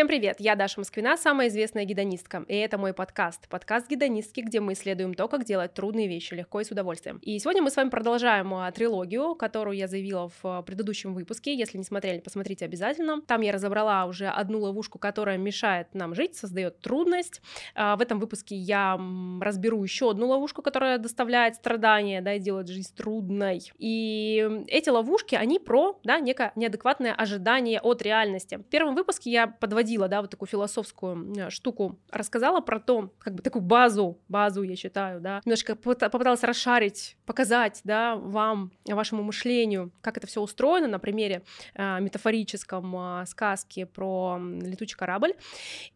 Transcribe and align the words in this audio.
Всем 0.00 0.08
привет, 0.08 0.36
я 0.38 0.56
Даша 0.56 0.80
Москвина, 0.80 1.18
самая 1.18 1.48
известная 1.48 1.84
гидонистка, 1.84 2.46
и 2.48 2.56
это 2.56 2.78
мой 2.78 2.94
подкаст, 2.94 3.46
подкаст 3.50 3.86
гидонистки, 3.86 4.40
где 4.40 4.58
мы 4.58 4.72
исследуем 4.72 5.12
то, 5.12 5.28
как 5.28 5.44
делать 5.44 5.74
трудные 5.74 6.08
вещи 6.08 6.32
легко 6.32 6.62
и 6.62 6.64
с 6.64 6.70
удовольствием. 6.70 7.18
И 7.18 7.38
сегодня 7.38 7.60
мы 7.60 7.70
с 7.70 7.76
вами 7.76 7.90
продолжаем 7.90 8.54
а, 8.54 8.72
трилогию, 8.72 9.34
которую 9.34 9.76
я 9.76 9.88
заявила 9.88 10.30
в 10.30 10.40
а, 10.42 10.62
предыдущем 10.62 11.12
выпуске, 11.12 11.54
если 11.54 11.76
не 11.76 11.84
смотрели, 11.84 12.20
посмотрите 12.20 12.64
обязательно. 12.64 13.20
Там 13.20 13.42
я 13.42 13.52
разобрала 13.52 14.06
уже 14.06 14.28
одну 14.28 14.60
ловушку, 14.60 14.98
которая 14.98 15.36
мешает 15.36 15.88
нам 15.92 16.14
жить, 16.14 16.34
создает 16.34 16.80
трудность. 16.80 17.42
А, 17.74 17.96
в 17.96 18.00
этом 18.00 18.20
выпуске 18.20 18.56
я 18.56 18.98
разберу 19.42 19.82
еще 19.82 20.12
одну 20.12 20.28
ловушку, 20.28 20.62
которая 20.62 20.96
доставляет 20.96 21.56
страдания, 21.56 22.22
да, 22.22 22.32
и 22.32 22.38
делает 22.38 22.68
жизнь 22.68 22.96
трудной. 22.96 23.70
И 23.76 24.64
эти 24.66 24.88
ловушки, 24.88 25.34
они 25.34 25.58
про, 25.58 26.00
да, 26.04 26.20
некое 26.20 26.52
неадекватное 26.56 27.12
ожидание 27.12 27.82
от 27.82 28.00
реальности. 28.00 28.54
В 28.54 28.62
первом 28.62 28.94
выпуске 28.94 29.30
я 29.30 29.46
подводила 29.46 29.89
подводила, 29.90 30.08
да, 30.08 30.20
вот 30.20 30.30
такую 30.30 30.48
философскую 30.48 31.34
э, 31.36 31.50
штуку, 31.50 31.98
рассказала 32.10 32.60
про 32.60 32.78
то, 32.80 33.10
как 33.18 33.34
бы 33.34 33.42
такую 33.42 33.62
базу, 33.62 34.18
базу, 34.28 34.62
я 34.62 34.76
считаю, 34.76 35.20
да, 35.20 35.40
немножко 35.44 35.74
попыталась 35.74 36.42
расшарить, 36.42 37.16
показать, 37.26 37.80
да, 37.84 38.16
вам, 38.16 38.70
вашему 38.86 39.22
мышлению, 39.22 39.90
как 40.00 40.16
это 40.16 40.26
все 40.26 40.40
устроено 40.40 40.88
на 40.88 40.98
примере 40.98 41.42
э, 41.74 42.00
метафорическом 42.00 42.94
э, 42.96 43.26
сказки 43.26 43.84
про 43.84 44.38
летучий 44.40 44.96
корабль. 44.96 45.34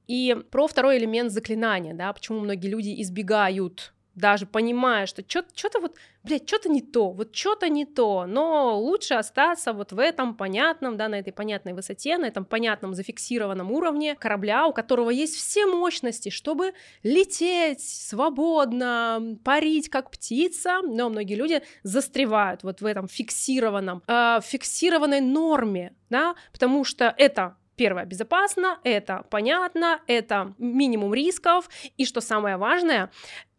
И 0.06 0.36
про 0.50 0.66
второй 0.66 0.98
элемент 0.98 1.32
заклинания, 1.32 1.94
да, 1.94 2.12
почему 2.12 2.40
многие 2.40 2.68
люди 2.68 3.00
избегают 3.00 3.93
даже 4.14 4.46
понимая, 4.46 5.06
что 5.06 5.22
что-то 5.26 5.80
вот, 5.80 5.96
блядь, 6.22 6.46
что-то 6.48 6.68
не 6.68 6.80
то, 6.80 7.10
вот 7.10 7.34
что-то 7.34 7.68
не 7.68 7.84
то, 7.84 8.26
но 8.26 8.78
лучше 8.78 9.14
остаться 9.14 9.72
вот 9.72 9.92
в 9.92 9.98
этом 9.98 10.34
понятном, 10.36 10.96
да, 10.96 11.08
на 11.08 11.16
этой 11.16 11.32
понятной 11.32 11.72
высоте, 11.72 12.16
на 12.18 12.26
этом 12.26 12.44
понятном 12.44 12.94
зафиксированном 12.94 13.72
уровне 13.72 14.14
корабля, 14.14 14.66
у 14.66 14.72
которого 14.72 15.10
есть 15.10 15.36
все 15.36 15.66
мощности, 15.66 16.28
чтобы 16.28 16.72
лететь 17.02 17.82
свободно, 17.82 19.38
парить 19.44 19.88
как 19.88 20.10
птица, 20.10 20.80
но 20.82 21.08
многие 21.08 21.34
люди 21.34 21.62
застревают 21.82 22.62
вот 22.62 22.80
в 22.80 22.86
этом 22.86 23.08
фиксированном, 23.08 24.02
э, 24.06 24.40
фиксированной 24.42 25.20
норме, 25.20 25.94
да, 26.10 26.34
потому 26.52 26.84
что 26.84 27.14
это 27.16 27.56
Первое, 27.76 28.04
безопасно, 28.04 28.78
это 28.84 29.24
понятно, 29.30 30.00
это 30.06 30.54
минимум 30.58 31.12
рисков, 31.12 31.68
и 31.96 32.04
что 32.04 32.20
самое 32.20 32.56
важное, 32.56 33.10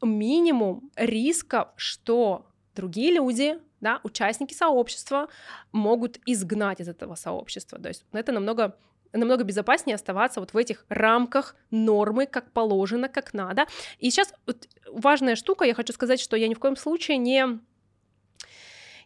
минимум 0.01 0.89
рисков, 0.95 1.69
что 1.75 2.45
другие 2.75 3.13
люди, 3.13 3.59
да, 3.81 3.99
участники 4.03 4.53
сообщества 4.53 5.27
могут 5.71 6.19
изгнать 6.25 6.79
из 6.79 6.87
этого 6.87 7.15
сообщества. 7.15 7.79
То 7.79 7.89
есть 7.89 8.05
это 8.11 8.31
намного 8.31 8.77
намного 9.17 9.43
безопаснее 9.43 9.95
оставаться 9.95 10.41
вот 10.41 10.53
в 10.53 10.57
этих 10.57 10.85
рамках 10.89 11.55
нормы, 11.71 12.25
как 12.25 12.51
положено, 12.51 13.07
как 13.07 13.33
надо. 13.33 13.65
И 13.99 14.09
сейчас 14.09 14.33
вот 14.45 14.67
важная 14.87 15.35
штука, 15.35 15.63
я 15.63 15.73
хочу 15.73 15.93
сказать, 15.93 16.19
что 16.19 16.35
я 16.35 16.49
ни 16.49 16.53
в 16.53 16.59
коем 16.59 16.75
случае 16.75 17.17
не 17.17 17.59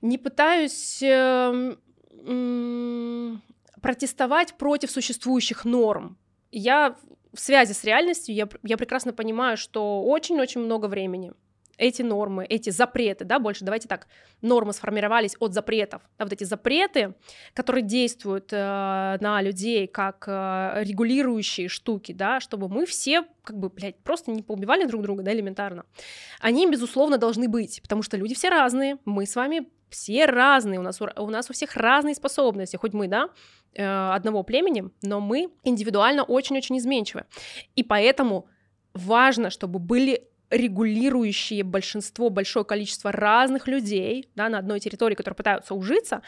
не 0.02 0.18
пытаюсь 0.18 1.04
э, 1.04 1.76
протестовать 3.82 4.56
против 4.56 4.92
существующих 4.92 5.66
норм. 5.66 6.18
Я 6.52 6.96
в 7.34 7.40
связи 7.40 7.74
с 7.74 7.84
реальностью, 7.84 8.34
я, 8.36 8.48
я 8.64 8.78
прекрасно 8.78 9.14
понимаю, 9.14 9.58
что 9.58 10.04
очень-очень 10.04 10.62
много 10.62 10.88
времени 10.88 11.34
эти 11.80 12.02
нормы, 12.02 12.46
эти 12.46 12.70
запреты, 12.70 13.26
да, 13.26 13.40
больше 13.40 13.66
давайте 13.66 13.88
так, 13.88 14.08
нормы 14.42 14.74
сформировались 14.74 15.36
от 15.40 15.54
запретов, 15.54 16.02
да, 16.18 16.26
вот 16.26 16.34
эти 16.34 16.44
запреты, 16.44 17.16
которые 17.54 17.84
действуют 17.84 18.52
э, 18.52 19.18
на 19.22 19.42
людей 19.42 19.88
как 19.88 20.26
э, 20.28 20.84
регулирующие 20.84 21.70
штуки, 21.70 22.12
да, 22.12 22.40
чтобы 22.40 22.68
мы 22.68 22.86
все 22.86 23.24
как 23.44 23.58
бы, 23.58 23.70
блядь, 23.70 23.98
просто 24.00 24.30
не 24.32 24.44
поубивали 24.44 24.86
друг 24.86 25.02
друга, 25.02 25.24
да, 25.24 25.34
элементарно. 25.34 25.86
Они, 26.40 26.70
безусловно, 26.70 27.18
должны 27.18 27.48
быть, 27.48 27.82
потому 27.82 28.04
что 28.04 28.18
люди 28.18 28.36
все 28.36 28.50
разные, 28.50 28.98
мы 29.06 29.26
с 29.26 29.36
вами 29.36 29.68
все 29.90 30.26
разные, 30.26 30.80
у 30.80 30.84
нас, 30.84 31.02
у 31.02 31.30
нас 31.30 31.50
у 31.50 31.54
всех 31.54 31.76
разные 31.76 32.14
способности, 32.14 32.76
хоть 32.76 32.94
мы, 32.94 33.08
да, 33.08 33.30
э, 33.74 33.84
одного 33.84 34.44
племени, 34.44 34.90
но 35.02 35.20
мы 35.20 35.50
индивидуально 35.64 36.24
очень-очень 36.24 36.78
изменчивы. 36.78 37.26
И 37.76 37.84
поэтому 37.84 38.48
важно, 38.94 39.50
чтобы 39.50 39.80
были 39.80 40.29
регулирующие 40.50 41.64
большинство, 41.64 42.30
большое 42.30 42.66
количество 42.66 43.12
разных 43.12 43.68
людей 43.68 44.30
да, 44.36 44.50
на 44.50 44.60
одной 44.60 44.80
территории, 44.80 45.16
которые 45.16 45.36
пытаются 45.36 45.76
ужиться, 45.76 46.22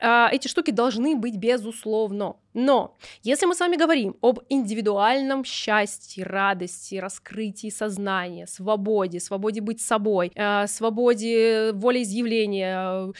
э, 0.00 0.26
эти 0.32 0.48
штуки 0.48 0.70
должны 0.70 1.16
быть 1.16 1.36
безусловно. 1.36 2.36
Но 2.54 2.96
если 3.22 3.46
мы 3.46 3.54
с 3.54 3.60
вами 3.60 3.76
говорим 3.76 4.16
об 4.20 4.40
индивидуальном 4.48 5.44
счастье, 5.44 6.24
радости, 6.24 6.96
раскрытии 6.96 7.70
сознания, 7.70 8.46
свободе, 8.46 9.20
свободе 9.20 9.60
быть 9.60 9.80
собой, 9.80 10.32
э, 10.34 10.66
свободе 10.66 11.72
волеизъявления, 11.72 13.12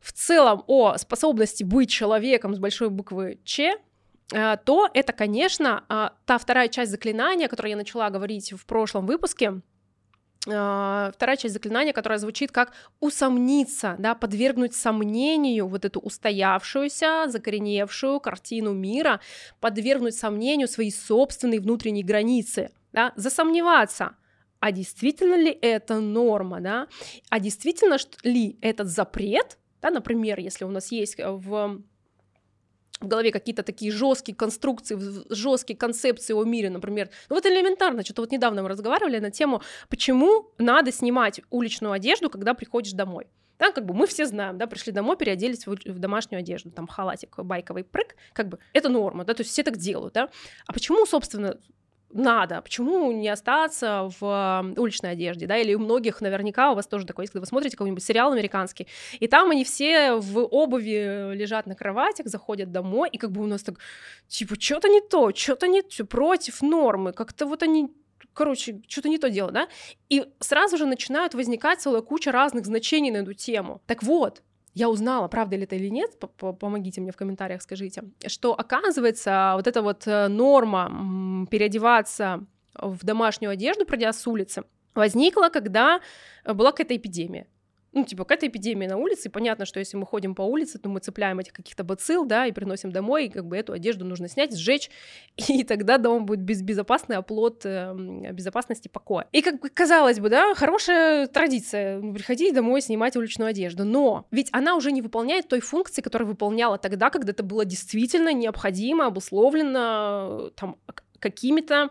в 0.00 0.12
целом 0.12 0.64
о 0.66 0.96
способности 0.96 1.62
быть 1.62 1.90
человеком 1.90 2.56
с 2.56 2.58
большой 2.58 2.90
буквы 2.90 3.38
Ч, 3.44 3.76
э, 4.32 4.56
то 4.64 4.88
это, 4.94 5.12
конечно, 5.12 6.12
та 6.26 6.38
вторая 6.38 6.66
часть 6.66 6.90
заклинания, 6.90 7.46
которую 7.46 7.70
я 7.70 7.76
начала 7.76 8.10
говорить 8.10 8.52
в 8.52 8.66
прошлом 8.66 9.06
выпуске, 9.06 9.52
а, 9.52 9.71
вторая 10.44 11.36
часть 11.36 11.54
заклинания, 11.54 11.92
которая 11.92 12.18
звучит 12.18 12.50
как 12.50 12.72
усомниться, 13.00 13.94
да, 13.98 14.14
подвергнуть 14.14 14.74
сомнению 14.74 15.68
вот 15.68 15.84
эту 15.84 16.00
устоявшуюся, 16.00 17.26
закореневшую 17.28 18.18
картину 18.18 18.72
мира, 18.72 19.20
подвергнуть 19.60 20.16
сомнению 20.16 20.66
свои 20.66 20.90
собственные 20.90 21.60
внутренние 21.60 22.04
границы, 22.04 22.70
да, 22.92 23.12
засомневаться, 23.14 24.16
а 24.58 24.72
действительно 24.72 25.36
ли 25.36 25.56
это 25.62 26.00
норма, 26.00 26.60
да, 26.60 26.88
а 27.30 27.38
действительно 27.38 27.96
ли 28.24 28.58
этот 28.60 28.88
запрет, 28.88 29.58
да, 29.80 29.90
например, 29.90 30.40
если 30.40 30.64
у 30.64 30.70
нас 30.70 30.90
есть 30.90 31.16
в 31.18 31.82
в 33.00 33.08
голове 33.08 33.32
какие-то 33.32 33.62
такие 33.62 33.90
жесткие 33.90 34.36
конструкции, 34.36 34.98
жесткие 35.28 35.76
концепции 35.76 36.34
о 36.34 36.44
мире, 36.44 36.70
например. 36.70 37.10
Ну 37.28 37.36
вот 37.36 37.46
элементарно, 37.46 38.04
что-то 38.04 38.22
вот 38.22 38.32
недавно 38.32 38.62
мы 38.62 38.68
разговаривали 38.68 39.18
на 39.18 39.30
тему, 39.30 39.62
почему 39.88 40.50
надо 40.58 40.92
снимать 40.92 41.40
уличную 41.50 41.92
одежду, 41.92 42.30
когда 42.30 42.54
приходишь 42.54 42.92
домой. 42.92 43.26
Да, 43.58 43.70
как 43.70 43.86
бы 43.86 43.94
мы 43.94 44.08
все 44.08 44.26
знаем, 44.26 44.58
да, 44.58 44.66
пришли 44.66 44.92
домой, 44.92 45.16
переоделись 45.16 45.66
в, 45.66 45.70
в 45.74 45.98
домашнюю 45.98 46.40
одежду, 46.40 46.70
там 46.70 46.88
халатик, 46.88 47.38
байковый 47.38 47.84
прыг, 47.84 48.16
как 48.32 48.48
бы 48.48 48.58
это 48.72 48.88
норма, 48.88 49.24
да, 49.24 49.34
то 49.34 49.42
есть 49.42 49.52
все 49.52 49.62
так 49.62 49.76
делают, 49.76 50.14
да. 50.14 50.30
А 50.66 50.72
почему, 50.72 51.06
собственно, 51.06 51.58
надо, 52.12 52.60
почему 52.62 53.10
не 53.12 53.28
остаться 53.28 54.10
в 54.20 54.74
уличной 54.76 55.12
одежде, 55.12 55.46
да, 55.46 55.56
или 55.56 55.74
у 55.74 55.78
многих 55.78 56.20
наверняка 56.20 56.72
у 56.72 56.74
вас 56.74 56.86
тоже 56.86 57.06
такое 57.06 57.26
когда 57.26 57.40
вы 57.40 57.46
смотрите 57.46 57.76
какой-нибудь 57.76 58.04
сериал 58.04 58.32
американский, 58.32 58.86
и 59.20 59.28
там 59.28 59.50
они 59.50 59.64
все 59.64 60.14
в 60.14 60.38
обуви 60.40 61.34
лежат 61.34 61.66
на 61.66 61.74
кроватях, 61.74 62.26
заходят 62.26 62.72
домой, 62.72 63.08
и 63.10 63.18
как 63.18 63.30
бы 63.30 63.42
у 63.42 63.46
нас 63.46 63.62
так, 63.62 63.78
типа, 64.28 64.60
что-то 64.60 64.88
не 64.88 65.00
то, 65.00 65.34
что-то 65.34 65.68
не 65.68 65.82
то, 65.82 66.04
против 66.04 66.62
нормы, 66.62 67.12
как-то 67.12 67.46
вот 67.46 67.62
они 67.62 67.88
короче, 68.34 68.80
что-то 68.88 69.08
не 69.08 69.18
то 69.18 69.28
дело, 69.28 69.50
да? 69.50 69.68
И 70.08 70.24
сразу 70.40 70.78
же 70.78 70.86
начинают 70.86 71.34
возникать 71.34 71.80
целая 71.80 72.02
куча 72.02 72.32
разных 72.32 72.64
значений 72.64 73.10
на 73.10 73.18
эту 73.18 73.34
тему. 73.34 73.82
Так 73.86 74.02
вот, 74.02 74.42
я 74.74 74.88
узнала, 74.88 75.28
правда 75.28 75.56
ли 75.56 75.64
это 75.64 75.76
или 75.76 75.88
нет, 75.88 76.18
помогите 76.38 77.00
мне 77.00 77.12
в 77.12 77.16
комментариях, 77.16 77.62
скажите, 77.62 78.04
что 78.26 78.58
оказывается 78.58 79.52
вот 79.56 79.66
эта 79.66 79.82
вот 79.82 80.06
э, 80.06 80.28
норма 80.28 81.46
переодеваться 81.50 82.46
в 82.74 83.04
домашнюю 83.04 83.52
одежду, 83.52 83.84
пройдя 83.84 84.12
с 84.12 84.26
улицы, 84.26 84.64
возникла, 84.94 85.50
когда 85.50 86.00
была 86.46 86.70
какая-то 86.70 86.96
эпидемия 86.96 87.46
ну, 87.92 88.04
типа, 88.04 88.24
какая-то 88.24 88.46
эпидемия 88.46 88.88
на 88.88 88.96
улице, 88.96 89.28
и 89.28 89.30
понятно, 89.30 89.66
что 89.66 89.78
если 89.78 89.96
мы 89.96 90.06
ходим 90.06 90.34
по 90.34 90.42
улице, 90.42 90.78
то 90.78 90.88
мы 90.88 91.00
цепляем 91.00 91.38
этих 91.38 91.52
каких-то 91.52 91.84
бацилл, 91.84 92.24
да, 92.24 92.46
и 92.46 92.52
приносим 92.52 92.90
домой, 92.90 93.26
и 93.26 93.28
как 93.28 93.46
бы 93.46 93.56
эту 93.56 93.72
одежду 93.72 94.04
нужно 94.04 94.28
снять, 94.28 94.56
сжечь, 94.56 94.90
и 95.48 95.62
тогда 95.64 95.98
дом 95.98 96.24
будет 96.24 96.40
без 96.40 96.62
безопасный 96.62 97.16
оплот 97.16 97.62
э, 97.64 97.94
безопасности 98.32 98.88
покоя. 98.88 99.26
И 99.32 99.42
как 99.42 99.60
бы, 99.60 99.68
казалось 99.68 100.20
бы, 100.20 100.30
да, 100.30 100.54
хорошая 100.54 101.26
традиция 101.26 102.00
приходить 102.12 102.54
домой, 102.54 102.80
снимать 102.80 103.16
уличную 103.16 103.48
одежду, 103.50 103.84
но 103.84 104.26
ведь 104.30 104.48
она 104.52 104.74
уже 104.76 104.90
не 104.90 105.02
выполняет 105.02 105.48
той 105.48 105.60
функции, 105.60 106.00
которую 106.00 106.28
выполняла 106.28 106.78
тогда, 106.78 107.10
когда 107.10 107.32
это 107.32 107.42
было 107.42 107.64
действительно 107.64 108.32
необходимо, 108.32 109.06
обусловлено 109.06 110.50
там 110.56 110.76
какими-то 111.18 111.90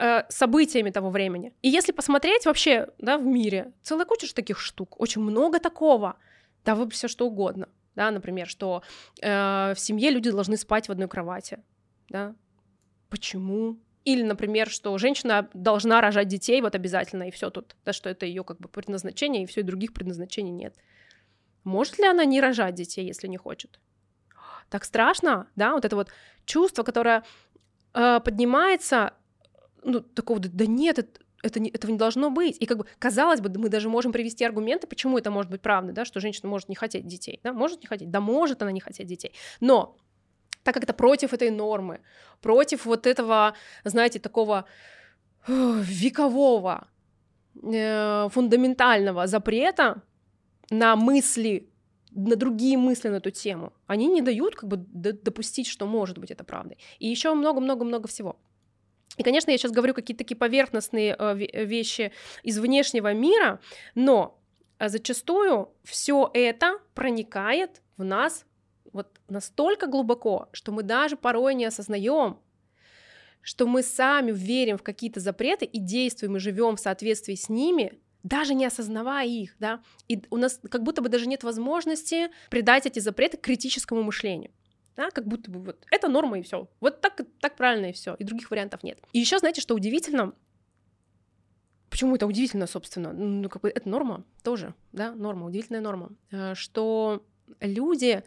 Э, 0.00 0.22
событиями 0.28 0.90
того 0.90 1.10
времени. 1.10 1.52
И 1.60 1.68
если 1.68 1.90
посмотреть 1.90 2.46
вообще, 2.46 2.86
да, 2.98 3.18
в 3.18 3.24
мире, 3.24 3.72
целая 3.82 4.06
куча 4.06 4.28
же 4.28 4.34
таких 4.34 4.60
штук, 4.60 4.94
очень 5.00 5.20
много 5.20 5.58
такого, 5.58 6.14
да, 6.64 6.76
вы 6.76 6.88
все 6.90 7.08
что 7.08 7.26
угодно, 7.26 7.68
да, 7.96 8.12
например, 8.12 8.46
что 8.46 8.84
э, 9.20 9.74
в 9.74 9.80
семье 9.80 10.10
люди 10.10 10.30
должны 10.30 10.56
спать 10.56 10.88
в 10.88 10.92
одной 10.92 11.08
кровати, 11.08 11.58
да, 12.08 12.36
почему? 13.08 13.80
Или, 14.04 14.22
например, 14.22 14.70
что 14.70 14.96
женщина 14.98 15.48
должна 15.52 16.00
рожать 16.00 16.28
детей 16.28 16.60
вот 16.60 16.76
обязательно, 16.76 17.24
и 17.24 17.32
все 17.32 17.50
тут, 17.50 17.74
да, 17.84 17.92
что 17.92 18.08
это 18.08 18.24
ее 18.24 18.44
как 18.44 18.60
бы 18.60 18.68
предназначение, 18.68 19.42
и 19.42 19.46
все, 19.46 19.62
и 19.62 19.64
других 19.64 19.92
предназначений 19.92 20.52
нет. 20.52 20.76
Может 21.64 21.98
ли 21.98 22.06
она 22.06 22.24
не 22.24 22.40
рожать 22.40 22.76
детей, 22.76 23.04
если 23.04 23.26
не 23.26 23.36
хочет? 23.36 23.80
Так 24.70 24.84
страшно, 24.84 25.48
да, 25.56 25.72
вот 25.72 25.84
это 25.84 25.96
вот 25.96 26.08
чувство, 26.44 26.84
которое 26.84 27.24
э, 27.94 28.20
поднимается, 28.20 29.14
ну, 29.82 30.00
такого, 30.00 30.40
да 30.40 30.66
нет, 30.66 30.98
это, 30.98 31.20
это 31.42 31.60
не, 31.60 31.70
этого 31.70 31.90
не 31.90 31.98
должно 31.98 32.30
быть. 32.30 32.56
И 32.60 32.66
как 32.66 32.78
бы, 32.78 32.86
казалось 32.98 33.40
бы, 33.40 33.50
мы 33.58 33.68
даже 33.68 33.88
можем 33.88 34.12
привести 34.12 34.44
аргументы, 34.44 34.86
почему 34.86 35.18
это 35.18 35.30
может 35.30 35.50
быть 35.50 35.62
правда, 35.62 35.92
да, 35.92 36.04
что 36.04 36.20
женщина 36.20 36.48
может 36.48 36.68
не 36.68 36.74
хотеть 36.74 37.06
детей, 37.06 37.40
да, 37.42 37.52
может 37.52 37.80
не 37.80 37.86
хотеть, 37.86 38.10
да, 38.10 38.20
может 38.20 38.62
она 38.62 38.72
не 38.72 38.80
хотеть 38.80 39.06
детей. 39.06 39.32
Но 39.60 39.96
так 40.62 40.74
как 40.74 40.84
это 40.84 40.92
против 40.92 41.32
этой 41.32 41.50
нормы, 41.50 42.00
против 42.40 42.86
вот 42.86 43.06
этого, 43.06 43.54
знаете, 43.84 44.18
такого 44.18 44.66
векового 45.46 46.88
э, 47.62 48.28
фундаментального 48.30 49.26
запрета 49.26 50.02
на 50.70 50.96
мысли, 50.96 51.70
на 52.10 52.36
другие 52.36 52.76
мысли 52.76 53.08
на 53.08 53.16
эту 53.16 53.30
тему, 53.30 53.72
они 53.86 54.08
не 54.08 54.22
дают 54.22 54.56
как 54.56 54.68
бы 54.68 54.76
допустить, 54.76 55.66
что 55.66 55.86
может 55.86 56.18
быть 56.18 56.30
это 56.30 56.44
правдой. 56.44 56.76
И 56.98 57.08
еще 57.08 57.32
много-много-много 57.34 58.08
всего. 58.08 58.36
И, 59.16 59.22
конечно, 59.22 59.50
я 59.50 59.58
сейчас 59.58 59.72
говорю 59.72 59.94
какие-то 59.94 60.24
такие 60.24 60.36
поверхностные 60.36 61.16
э, 61.18 61.64
вещи 61.64 62.12
из 62.42 62.58
внешнего 62.58 63.12
мира, 63.14 63.60
но 63.94 64.38
э, 64.78 64.88
зачастую 64.88 65.72
все 65.84 66.30
это 66.34 66.78
проникает 66.94 67.82
в 67.96 68.04
нас 68.04 68.44
вот 68.92 69.20
настолько 69.28 69.86
глубоко, 69.86 70.48
что 70.52 70.72
мы 70.72 70.82
даже 70.82 71.16
порой 71.16 71.54
не 71.54 71.64
осознаем, 71.64 72.38
что 73.42 73.66
мы 73.66 73.82
сами 73.82 74.32
верим 74.32 74.78
в 74.78 74.82
какие-то 74.82 75.20
запреты 75.20 75.64
и 75.64 75.78
действуем 75.78 76.36
и 76.36 76.40
живем 76.40 76.76
в 76.76 76.80
соответствии 76.80 77.34
с 77.34 77.48
ними, 77.48 77.98
даже 78.22 78.54
не 78.54 78.66
осознавая 78.66 79.26
их, 79.26 79.56
да, 79.58 79.80
и 80.08 80.22
у 80.30 80.36
нас 80.36 80.60
как 80.70 80.82
будто 80.82 81.02
бы 81.02 81.08
даже 81.08 81.26
нет 81.26 81.44
возможности 81.44 82.30
придать 82.50 82.86
эти 82.86 82.98
запреты 82.98 83.36
критическому 83.36 84.02
мышлению. 84.02 84.50
Да, 84.98 85.10
как 85.12 85.28
будто 85.28 85.48
бы 85.48 85.60
вот 85.60 85.86
это 85.92 86.08
норма 86.08 86.40
и 86.40 86.42
все. 86.42 86.68
Вот 86.80 87.00
так, 87.00 87.20
так 87.38 87.54
правильно 87.54 87.86
и 87.86 87.92
все, 87.92 88.16
и 88.16 88.24
других 88.24 88.50
вариантов 88.50 88.82
нет. 88.82 88.98
И 89.12 89.20
еще, 89.20 89.38
знаете, 89.38 89.60
что 89.60 89.74
удивительно, 89.74 90.34
Почему 91.88 92.16
это 92.16 92.26
удивительно, 92.26 92.66
собственно? 92.66 93.12
Ну, 93.12 93.48
как 93.48 93.62
бы 93.62 93.70
это 93.70 93.88
норма 93.88 94.24
тоже, 94.42 94.74
да, 94.92 95.12
норма, 95.14 95.46
удивительная 95.46 95.80
норма, 95.80 96.10
э, 96.30 96.54
что 96.54 97.24
люди 97.60 98.22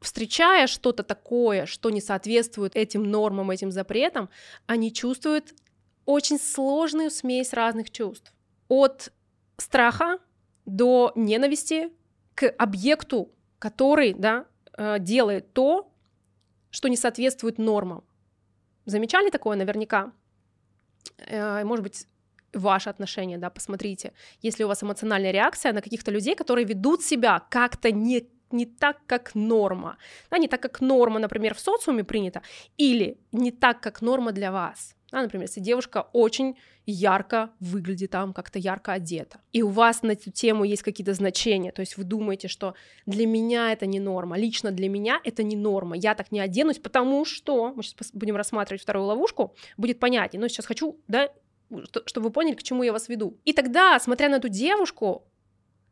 встречая 0.00 0.66
что-то 0.66 1.02
такое, 1.04 1.66
что 1.66 1.90
не 1.90 2.00
соответствует 2.00 2.74
этим 2.74 3.04
нормам, 3.04 3.50
этим 3.50 3.70
запретам, 3.70 4.30
они 4.66 4.92
чувствуют 4.92 5.54
очень 6.06 6.40
сложную 6.40 7.10
смесь 7.10 7.52
разных 7.52 7.90
чувств. 7.90 8.32
От 8.68 9.12
страха 9.58 10.18
до 10.64 11.12
ненависти 11.14 11.92
к 12.34 12.48
объекту, 12.48 13.30
который 13.58 14.12
да, 14.14 14.46
э, 14.76 14.98
делает 14.98 15.52
то, 15.52 15.87
что 16.78 16.88
не 16.88 16.96
соответствует 16.96 17.58
нормам. 17.58 18.04
Замечали 18.86 19.30
такое 19.30 19.56
наверняка? 19.56 20.12
Э, 21.26 21.64
может 21.64 21.82
быть, 21.82 22.06
ваше 22.54 22.90
отношение, 22.90 23.36
да, 23.36 23.50
посмотрите, 23.50 24.12
если 24.42 24.64
у 24.64 24.68
вас 24.68 24.82
эмоциональная 24.84 25.32
реакция 25.32 25.72
на 25.72 25.82
каких-то 25.82 26.12
людей, 26.12 26.36
которые 26.36 26.64
ведут 26.64 27.02
себя 27.02 27.42
как-то 27.50 27.90
не 27.90 28.28
не 28.50 28.64
так, 28.64 28.96
как 29.06 29.34
норма, 29.34 29.96
да, 30.30 30.38
не 30.38 30.48
так, 30.48 30.62
как 30.62 30.80
норма, 30.80 31.18
например, 31.18 31.54
в 31.54 31.60
социуме 31.60 32.04
принята, 32.04 32.42
или 32.78 33.18
не 33.32 33.50
так, 33.50 33.80
как 33.80 34.00
норма 34.00 34.32
для 34.32 34.50
вас. 34.50 34.94
Да, 35.10 35.22
например, 35.22 35.48
если 35.48 35.60
девушка 35.60 36.08
очень 36.12 36.56
ярко 36.92 37.50
выглядит 37.60 38.10
там, 38.10 38.32
как-то 38.32 38.58
ярко 38.58 38.92
одета, 38.92 39.40
и 39.52 39.62
у 39.62 39.68
вас 39.68 40.02
на 40.02 40.12
эту 40.12 40.30
тему 40.30 40.64
есть 40.64 40.82
какие-то 40.82 41.14
значения, 41.14 41.72
то 41.72 41.80
есть 41.80 41.96
вы 41.96 42.04
думаете, 42.04 42.48
что 42.48 42.74
для 43.06 43.26
меня 43.26 43.72
это 43.72 43.86
не 43.86 44.00
норма, 44.00 44.38
лично 44.38 44.70
для 44.70 44.88
меня 44.88 45.20
это 45.24 45.42
не 45.42 45.56
норма, 45.56 45.96
я 45.96 46.14
так 46.14 46.32
не 46.32 46.40
оденусь, 46.40 46.78
потому 46.78 47.24
что, 47.24 47.72
мы 47.74 47.82
сейчас 47.82 48.10
будем 48.12 48.36
рассматривать 48.36 48.82
вторую 48.82 49.06
ловушку, 49.06 49.54
будет 49.76 50.00
понятнее, 50.00 50.40
но 50.40 50.48
сейчас 50.48 50.66
хочу, 50.66 50.98
да, 51.08 51.30
чтобы 52.06 52.28
вы 52.28 52.32
поняли, 52.32 52.54
к 52.54 52.62
чему 52.62 52.82
я 52.82 52.92
вас 52.92 53.08
веду. 53.08 53.38
И 53.44 53.52
тогда, 53.52 53.98
смотря 54.00 54.28
на 54.28 54.36
эту 54.36 54.48
девушку, 54.48 55.24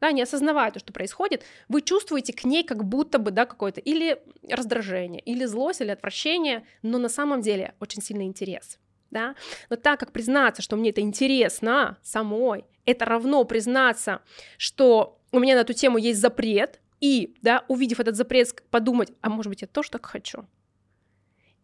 да, 0.00 0.12
не 0.12 0.22
осознавая 0.22 0.70
то, 0.70 0.78
что 0.78 0.92
происходит, 0.92 1.42
вы 1.68 1.82
чувствуете 1.82 2.32
к 2.32 2.44
ней 2.44 2.64
как 2.64 2.84
будто 2.84 3.18
бы, 3.18 3.30
да, 3.30 3.46
какое-то 3.46 3.80
или 3.80 4.20
раздражение, 4.48 5.20
или 5.20 5.44
злость, 5.44 5.80
или 5.80 5.90
отвращение, 5.90 6.66
но 6.82 6.98
на 6.98 7.08
самом 7.08 7.40
деле 7.40 7.74
очень 7.80 8.02
сильный 8.02 8.26
интерес, 8.26 8.78
да, 9.10 9.34
но 9.70 9.76
так 9.76 10.00
как 10.00 10.12
признаться, 10.12 10.62
что 10.62 10.76
мне 10.76 10.90
это 10.90 11.00
интересно 11.00 11.98
самой, 12.02 12.64
это 12.84 13.04
равно 13.04 13.44
признаться, 13.44 14.22
что 14.58 15.20
у 15.32 15.38
меня 15.38 15.54
на 15.54 15.60
эту 15.60 15.72
тему 15.72 15.98
есть 15.98 16.20
запрет, 16.20 16.80
и, 17.00 17.34
да, 17.42 17.64
увидев 17.68 18.00
этот 18.00 18.16
запрет, 18.16 18.62
подумать, 18.70 19.12
а 19.20 19.28
может 19.28 19.50
быть, 19.50 19.62
я 19.62 19.68
тоже 19.68 19.90
так 19.90 20.06
хочу, 20.06 20.46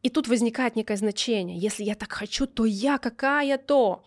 и 0.02 0.10
тут 0.10 0.28
возникает 0.28 0.76
некое 0.76 0.96
значение. 0.96 1.58
Если 1.58 1.84
я 1.84 1.94
так 1.94 2.12
хочу, 2.12 2.46
то 2.46 2.64
я 2.64 2.98
какая-то. 2.98 4.04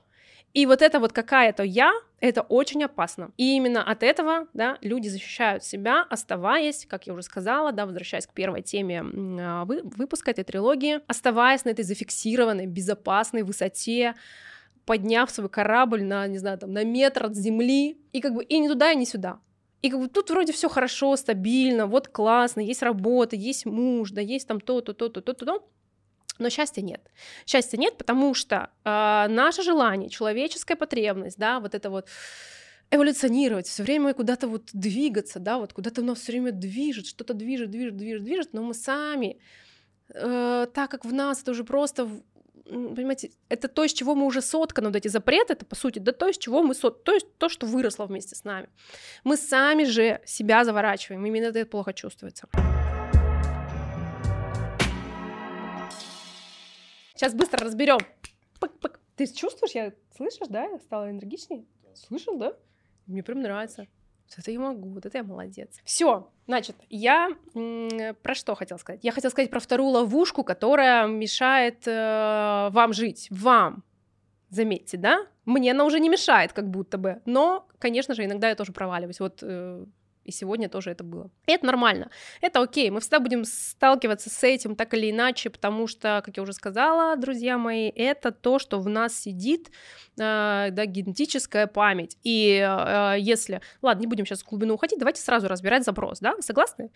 И 0.54 0.66
вот 0.66 0.82
это 0.82 1.00
вот 1.00 1.14
какая-то 1.14 1.64
я, 1.64 1.94
это 2.26 2.42
очень 2.42 2.84
опасно. 2.84 3.32
И 3.38 3.56
именно 3.56 3.84
от 3.84 4.04
этого, 4.04 4.48
да, 4.54 4.78
люди 4.82 5.08
защищают 5.08 5.64
себя, 5.64 6.06
оставаясь, 6.10 6.86
как 6.86 7.08
я 7.08 7.14
уже 7.14 7.24
сказала, 7.24 7.72
да, 7.72 7.86
возвращаясь 7.86 8.28
к 8.28 8.34
первой 8.34 8.62
теме 8.62 9.04
а, 9.40 9.66
выпуска 9.66 10.32
этой 10.32 10.44
трилогии, 10.44 11.00
оставаясь 11.08 11.66
на 11.66 11.70
этой 11.70 11.84
зафиксированной, 11.84 12.66
безопасной 12.66 13.44
высоте, 13.44 14.16
подняв 14.86 15.30
свой 15.32 15.50
корабль 15.50 16.04
на, 16.04 16.28
не 16.28 16.38
знаю, 16.38 16.58
там, 16.58 16.72
на 16.72 16.84
метр 16.84 17.26
от 17.26 17.36
земли, 17.36 17.98
и 18.12 18.22
как 18.22 18.34
бы 18.34 18.44
и 18.44 18.60
не 18.60 18.70
туда, 18.70 18.92
и 18.92 18.96
не 18.96 19.06
сюда. 19.06 19.40
И 19.82 19.90
как 19.90 20.00
бы 20.00 20.08
тут 20.08 20.30
вроде 20.32 20.52
все 20.54 20.68
хорошо, 20.68 21.16
стабильно, 21.16 21.86
вот 21.86 22.08
классно, 22.08 22.62
есть 22.62 22.82
работа, 22.82 23.36
есть 23.36 23.66
муж, 23.66 24.12
да, 24.12 24.22
есть 24.22 24.48
там 24.48 24.60
то-то, 24.60 24.94
то-то, 24.94 25.22
то-то, 25.22 25.46
то. 25.46 25.70
Но 26.40 26.50
счастья 26.50 26.82
нет. 26.82 27.02
Счастья 27.46 27.78
нет, 27.78 27.98
потому 27.98 28.34
что 28.34 28.70
э, 28.84 29.28
наше 29.30 29.64
желание, 29.64 30.10
человеческая 30.10 30.76
потребность, 30.76 31.38
да, 31.38 31.60
вот 31.60 31.76
это 31.76 31.90
вот 31.90 32.08
эволюционировать, 32.92 33.68
все 33.68 33.84
время 33.84 34.14
куда-то 34.14 34.48
вот 34.48 34.70
двигаться, 34.74 35.40
да, 35.40 35.58
вот 35.58 35.74
куда-то 35.74 36.02
нас 36.02 36.20
все 36.20 36.34
время 36.34 36.52
движет, 36.52 37.08
что-то 37.08 37.34
движет, 37.34 37.72
движет, 37.72 37.98
движет, 37.98 38.24
движет, 38.24 38.54
но 38.54 38.62
мы 38.62 38.74
сами, 38.74 39.40
э, 40.14 40.68
так 40.74 40.92
как 40.92 41.06
в 41.06 41.14
нас 41.14 41.42
это 41.42 41.52
уже 41.52 41.64
просто 41.64 42.10
понимаете, 42.66 43.32
это 43.50 43.68
то, 43.68 43.84
из 43.84 43.94
чего 43.94 44.16
мы 44.16 44.26
уже 44.26 44.42
сотканы, 44.42 44.88
вот 44.88 44.96
эти 44.96 45.08
запреты, 45.08 45.54
это, 45.54 45.66
по 45.66 45.76
сути, 45.76 46.00
да, 46.00 46.12
то, 46.12 46.28
из 46.28 46.38
чего 46.38 46.64
мы 46.64 46.74
сот, 46.74 47.04
то, 47.04 47.14
есть 47.14 47.38
то, 47.38 47.48
что 47.48 47.68
выросло 47.68 48.06
вместе 48.06 48.36
с 48.36 48.44
нами. 48.44 48.70
Мы 49.24 49.38
сами 49.38 49.84
же 49.84 50.22
себя 50.26 50.66
заворачиваем, 50.66 51.26
именно 51.26 51.46
это 51.46 51.66
плохо 51.66 51.94
чувствуется. 51.94 52.48
Сейчас 57.16 57.34
быстро 57.34 57.66
разберем. 57.66 58.00
Ты 59.16 59.28
чувствуешь, 59.28 59.74
я 59.74 59.94
слышишь, 60.16 60.48
да? 60.50 60.66
Я 60.66 60.78
стала 60.80 61.10
энергичнее. 61.10 61.66
Слышал, 61.94 62.38
да? 62.38 62.54
Мне 63.08 63.24
прям 63.24 63.42
нравится. 63.42 63.88
Вот 64.30 64.40
это 64.40 64.52
я 64.52 64.60
могу, 64.60 64.90
вот 64.90 65.06
это 65.06 65.20
я 65.20 65.24
молодец. 65.24 65.80
Все, 65.84 66.32
значит, 66.48 66.76
я 66.90 67.30
про 67.54 68.34
что 68.34 68.56
хотела 68.56 68.78
сказать? 68.80 69.04
Я 69.04 69.12
хотела 69.12 69.32
сказать 69.32 69.52
про 69.52 69.60
вторую 69.60 69.90
ловушку, 69.90 70.44
которая 70.44 71.08
мешает 71.08 71.88
э, 71.88 72.70
вам 72.72 72.92
жить, 72.92 73.28
вам. 73.30 73.84
Заметьте, 74.50 74.98
да? 74.98 75.28
Мне 75.46 75.72
она 75.72 75.86
уже 75.86 76.00
не 76.00 76.10
мешает, 76.10 76.54
как 76.54 76.70
будто 76.70 76.98
бы. 76.98 77.22
Но, 77.26 77.68
конечно 77.78 78.16
же, 78.16 78.26
иногда 78.26 78.50
я 78.50 78.56
тоже 78.56 78.74
проваливаюсь. 78.74 79.20
Вот 79.20 79.40
э, 79.44 79.86
и 80.26 80.32
сегодня 80.32 80.68
тоже 80.68 80.92
это 80.92 81.04
было. 81.04 81.30
И 81.46 81.52
это 81.52 81.66
нормально. 81.66 82.10
Это 82.42 82.62
окей. 82.62 82.90
Мы 82.90 83.00
всегда 83.00 83.20
будем 83.20 83.46
сталкиваться 83.46 84.30
с 84.30 84.44
этим 84.44 84.76
так 84.76 84.94
или 84.96 85.12
иначе, 85.12 85.50
потому 85.50 85.88
что, 85.88 86.22
как 86.26 86.36
я 86.36 86.44
уже 86.44 86.54
сказала, 86.54 87.16
друзья 87.16 87.58
мои, 87.58 87.90
это 87.90 88.32
то, 88.32 88.60
что 88.60 88.80
в 88.80 88.90
нас 88.90 89.18
сидит, 89.18 89.70
э, 90.18 90.70
да, 90.72 90.86
генетическая 90.86 91.68
память. 91.68 92.18
И 92.24 92.58
э, 92.58 93.16
если... 93.20 93.62
Ладно, 93.82 94.02
не 94.02 94.08
будем 94.08 94.26
сейчас 94.26 94.42
в 94.42 94.50
глубину 94.50 94.74
уходить, 94.74 95.00
давайте 95.00 95.22
сразу 95.22 95.48
разбирать 95.48 95.84
запрос, 95.84 96.20
да? 96.20 96.34
Согласны? 96.40 96.90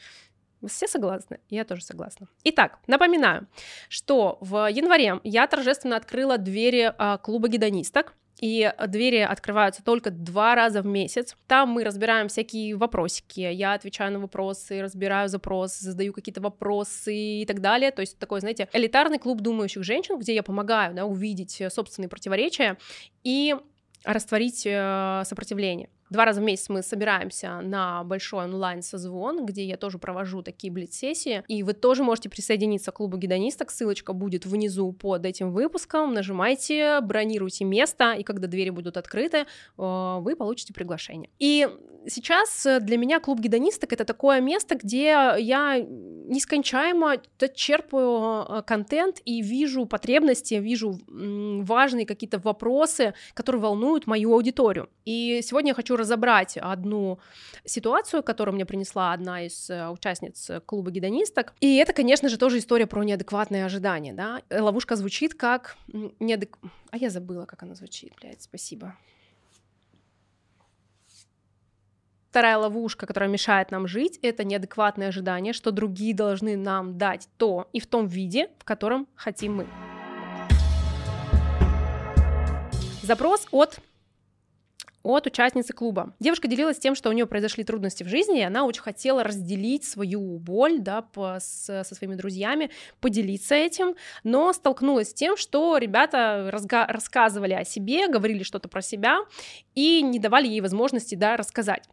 Все 0.67 0.87
согласны? 0.87 1.39
Я 1.49 1.63
тоже 1.63 1.83
согласна. 1.83 2.27
Итак, 2.43 2.79
напоминаю, 2.87 3.47
что 3.87 4.37
в 4.41 4.69
январе 4.69 5.19
я 5.23 5.47
торжественно 5.47 5.95
открыла 5.95 6.37
двери 6.37 6.91
э, 6.97 7.17
клуба 7.19 7.47
гедонисток 7.47 8.15
и 8.39 8.73
двери 8.87 9.17
открываются 9.17 9.83
только 9.83 10.11
два 10.11 10.55
раза 10.55 10.81
в 10.81 10.85
месяц. 10.85 11.35
Там 11.47 11.69
мы 11.69 11.83
разбираем 11.83 12.29
всякие 12.29 12.75
вопросики, 12.75 13.41
я 13.41 13.73
отвечаю 13.73 14.13
на 14.13 14.19
вопросы, 14.19 14.81
разбираю 14.81 15.27
запросы, 15.27 15.83
задаю 15.83 16.13
какие-то 16.13 16.41
вопросы 16.41 17.15
и 17.15 17.45
так 17.45 17.59
далее. 17.59 17.91
То 17.91 18.01
есть 18.01 18.17
такой, 18.17 18.39
знаете, 18.39 18.69
элитарный 18.73 19.19
клуб 19.19 19.41
думающих 19.41 19.83
женщин, 19.83 20.17
где 20.17 20.33
я 20.33 20.43
помогаю 20.43 20.95
да, 20.95 21.05
увидеть 21.05 21.61
собственные 21.69 22.09
противоречия 22.09 22.77
и 23.23 23.55
растворить 24.03 24.63
э, 24.65 25.23
сопротивление. 25.25 25.89
Два 26.09 26.25
раза 26.25 26.41
в 26.41 26.43
месяц 26.43 26.69
мы 26.69 26.81
собираемся 26.81 27.61
на 27.61 28.03
большой 28.03 28.45
онлайн-созвон, 28.45 29.45
где 29.45 29.63
я 29.63 29.77
тоже 29.77 29.99
провожу 29.99 30.41
такие 30.41 30.71
блиц-сессии, 30.73 31.43
и 31.47 31.63
вы 31.63 31.73
тоже 31.73 32.03
можете 32.03 32.29
присоединиться 32.29 32.91
к 32.91 32.95
клубу 32.95 33.17
гедонисток, 33.17 33.69
ссылочка 33.71 34.13
будет 34.13 34.45
внизу 34.45 34.91
под 34.91 35.25
этим 35.25 35.51
выпуском, 35.51 36.13
нажимайте, 36.13 36.99
бронируйте 37.01 37.65
место, 37.65 38.13
и 38.13 38.23
когда 38.23 38.47
двери 38.47 38.71
будут 38.71 38.97
открыты, 38.97 39.37
э, 39.37 39.45
вы 39.77 40.35
получите 40.35 40.73
приглашение. 40.73 41.29
И 41.37 41.67
сейчас 42.07 42.65
для 42.81 42.97
меня 42.97 43.19
клуб 43.19 43.39
гедонисток— 43.39 43.93
это 43.93 44.05
такое 44.05 44.41
место, 44.41 44.75
где 44.75 45.35
я 45.37 45.79
нескончаемо 45.79 47.17
черпаю 47.55 48.45
э, 48.47 48.63
контент 48.63 49.21
и 49.25 49.41
вижу 49.41 49.85
потребности, 49.85 50.55
вижу 50.55 50.99
важные 51.07 52.05
какие-то 52.05 52.39
вопросы, 52.39 53.13
которые 53.33 53.61
волнуют 53.61 54.07
мою 54.07 54.33
аудиторию. 54.33 54.89
И 55.05 55.41
сегодня 55.43 55.71
я 55.71 55.73
хочу 55.75 55.95
разобрать 55.99 56.57
одну 56.57 57.19
ситуацию, 57.65 58.23
которую 58.23 58.55
мне 58.55 58.65
принесла 58.65 59.13
одна 59.13 59.45
из 59.45 59.69
э, 59.69 59.89
участниц 59.89 60.49
клуба 60.65 60.91
гедонисток. 60.91 61.53
И 61.59 61.77
это, 61.77 61.93
конечно 61.93 62.29
же, 62.29 62.37
тоже 62.37 62.57
история 62.57 62.87
про 62.87 63.03
неадекватные 63.03 63.65
ожидания, 63.65 64.13
да. 64.13 64.41
Ловушка 64.49 64.95
звучит 64.95 65.33
как 65.33 65.77
неадек... 66.19 66.57
А 66.91 66.97
я 66.97 67.09
забыла, 67.09 67.45
как 67.45 67.63
она 67.63 67.75
звучит, 67.75 68.13
блядь, 68.19 68.41
спасибо. 68.41 68.95
Вторая 72.29 72.57
ловушка, 72.59 73.07
которая 73.07 73.27
мешает 73.27 73.71
нам 73.71 73.87
жить, 73.87 74.19
это 74.21 74.43
неадекватное 74.43 75.07
ожидание, 75.07 75.51
что 75.51 75.71
другие 75.71 76.13
должны 76.13 76.55
нам 76.57 76.95
дать 76.95 77.27
то 77.37 77.67
и 77.73 77.79
в 77.79 77.87
том 77.87 78.05
виде, 78.05 78.49
в 78.59 78.63
котором 78.65 79.07
хотим 79.15 79.55
мы. 79.55 79.67
Запрос 83.01 83.47
от 83.49 83.79
от 85.03 85.27
участницы 85.27 85.73
клуба. 85.73 86.13
Девушка 86.19 86.47
делилась 86.47 86.79
тем, 86.79 86.95
что 86.95 87.09
у 87.09 87.13
нее 87.13 87.25
произошли 87.25 87.63
трудности 87.63 88.03
в 88.03 88.07
жизни, 88.07 88.39
и 88.39 88.43
она 88.43 88.65
очень 88.65 88.81
хотела 88.81 89.23
разделить 89.23 89.83
свою 89.83 90.37
боль 90.39 90.79
да, 90.79 91.01
по, 91.01 91.37
с, 91.39 91.83
со 91.83 91.95
своими 91.95 92.15
друзьями, 92.15 92.69
поделиться 92.99 93.55
этим, 93.55 93.95
но 94.23 94.51
столкнулась 94.53 95.11
с 95.11 95.13
тем, 95.13 95.37
что 95.37 95.77
ребята 95.77 96.49
разга- 96.51 96.87
рассказывали 96.87 97.53
о 97.53 97.63
себе, 97.63 98.07
говорили 98.07 98.43
что-то 98.43 98.67
про 98.69 98.81
себя 98.81 99.19
и 99.75 100.01
не 100.01 100.19
давали 100.19 100.47
ей 100.47 100.61
возможности 100.61 101.15
да, 101.15 101.37
рассказать. 101.37 101.87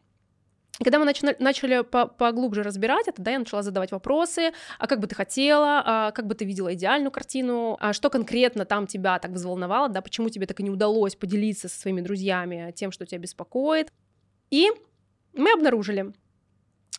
И 0.78 0.84
когда 0.84 0.98
мы 0.98 1.04
начали, 1.06 1.34
начали 1.38 1.82
поглубже 1.82 2.62
разбирать 2.62 3.08
это, 3.08 3.22
да, 3.22 3.30
я 3.30 3.38
начала 3.38 3.62
задавать 3.62 3.92
вопросы, 3.92 4.52
а 4.78 4.86
как 4.86 5.00
бы 5.00 5.06
ты 5.06 5.14
хотела, 5.14 5.82
а 5.84 6.10
как 6.12 6.26
бы 6.26 6.34
ты 6.34 6.44
видела 6.44 6.74
идеальную 6.74 7.10
картину, 7.10 7.78
а 7.80 7.92
что 7.94 8.10
конкретно 8.10 8.66
там 8.66 8.86
тебя 8.86 9.18
так 9.18 9.30
взволновало, 9.30 9.88
да, 9.88 10.02
почему 10.02 10.28
тебе 10.28 10.46
так 10.46 10.60
и 10.60 10.62
не 10.62 10.70
удалось 10.70 11.16
поделиться 11.16 11.68
со 11.68 11.80
своими 11.80 12.02
друзьями 12.02 12.72
тем, 12.76 12.92
что 12.92 13.06
тебя 13.06 13.18
беспокоит. 13.18 13.90
И 14.50 14.70
мы 15.32 15.52
обнаружили, 15.52 16.12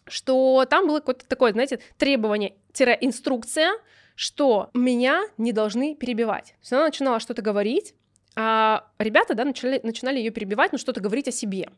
что 0.08 0.66
там 0.70 0.88
было 0.88 1.00
какое-то 1.00 1.28
такое, 1.28 1.52
знаете, 1.52 1.80
требование-инструкция, 1.98 3.74
что 4.16 4.72
меня 4.74 5.24
не 5.38 5.52
должны 5.52 5.96
перебивать. 5.96 6.46
То 6.46 6.60
есть 6.62 6.74
она 6.74 6.86
начинала 6.86 7.20
что-то 7.20 7.44
говорить, 7.44 7.94
а 8.36 8.88
ребята, 8.98 9.36
да, 9.36 9.46
начали, 9.46 9.80
начинали 9.84 10.18
ее 10.18 10.32
перебивать, 10.32 10.72
но 10.72 10.80
что-то 10.80 11.00
говорить 11.00 11.28
о 11.28 11.32
себе. 11.32 11.70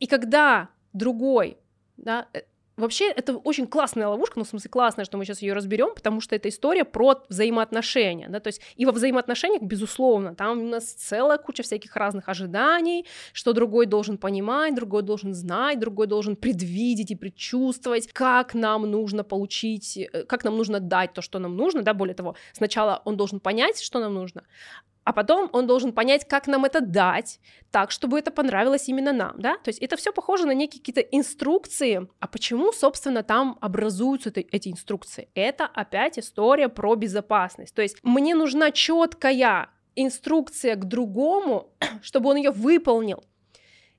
И 0.00 0.06
когда 0.06 0.70
другой, 0.96 1.58
да, 1.96 2.26
э, 2.32 2.42
Вообще, 2.76 3.10
это 3.10 3.38
очень 3.38 3.66
классная 3.66 4.06
ловушка, 4.06 4.38
ну, 4.38 4.44
в 4.44 4.48
смысле, 4.48 4.68
классная, 4.68 5.06
что 5.06 5.16
мы 5.16 5.24
сейчас 5.24 5.40
ее 5.40 5.54
разберем, 5.54 5.94
потому 5.94 6.20
что 6.20 6.36
это 6.36 6.50
история 6.50 6.84
про 6.84 7.22
взаимоотношения, 7.30 8.28
да, 8.28 8.38
то 8.38 8.48
есть 8.48 8.60
и 8.76 8.84
во 8.84 8.92
взаимоотношениях, 8.92 9.62
безусловно, 9.62 10.34
там 10.34 10.60
у 10.60 10.68
нас 10.68 10.92
целая 10.92 11.38
куча 11.38 11.62
всяких 11.62 11.96
разных 11.96 12.28
ожиданий, 12.28 13.06
что 13.32 13.54
другой 13.54 13.86
должен 13.86 14.18
понимать, 14.18 14.74
другой 14.74 15.02
должен 15.02 15.32
знать, 15.32 15.78
другой 15.80 16.06
должен 16.06 16.36
предвидеть 16.36 17.10
и 17.10 17.16
предчувствовать, 17.16 18.12
как 18.12 18.52
нам 18.52 18.82
нужно 18.82 19.24
получить, 19.24 19.96
э, 19.96 20.24
как 20.24 20.44
нам 20.44 20.58
нужно 20.58 20.78
дать 20.78 21.14
то, 21.14 21.22
что 21.22 21.38
нам 21.38 21.56
нужно, 21.56 21.82
да, 21.82 21.94
более 21.94 22.14
того, 22.14 22.36
сначала 22.52 23.00
он 23.06 23.16
должен 23.16 23.40
понять, 23.40 23.80
что 23.80 24.00
нам 24.00 24.12
нужно, 24.12 24.42
а 25.06 25.12
потом 25.12 25.48
он 25.52 25.68
должен 25.68 25.92
понять, 25.92 26.26
как 26.26 26.48
нам 26.48 26.64
это 26.64 26.80
дать, 26.80 27.38
так, 27.70 27.92
чтобы 27.92 28.18
это 28.18 28.32
понравилось 28.32 28.88
именно 28.88 29.12
нам, 29.12 29.34
да, 29.38 29.56
то 29.58 29.68
есть 29.68 29.78
это 29.78 29.96
все 29.96 30.12
похоже 30.12 30.46
на 30.46 30.50
некие 30.52 30.80
какие-то 30.80 31.00
инструкции, 31.00 32.08
а 32.18 32.26
почему, 32.26 32.72
собственно, 32.72 33.22
там 33.22 33.56
образуются 33.60 34.32
эти 34.34 34.68
инструкции? 34.68 35.28
Это 35.36 35.64
опять 35.66 36.18
история 36.18 36.68
про 36.68 36.96
безопасность, 36.96 37.72
то 37.72 37.82
есть 37.82 37.98
мне 38.02 38.34
нужна 38.34 38.72
четкая 38.72 39.68
инструкция 39.94 40.74
к 40.74 40.84
другому, 40.86 41.70
чтобы 42.02 42.30
он 42.30 42.36
ее 42.36 42.50
выполнил. 42.50 43.22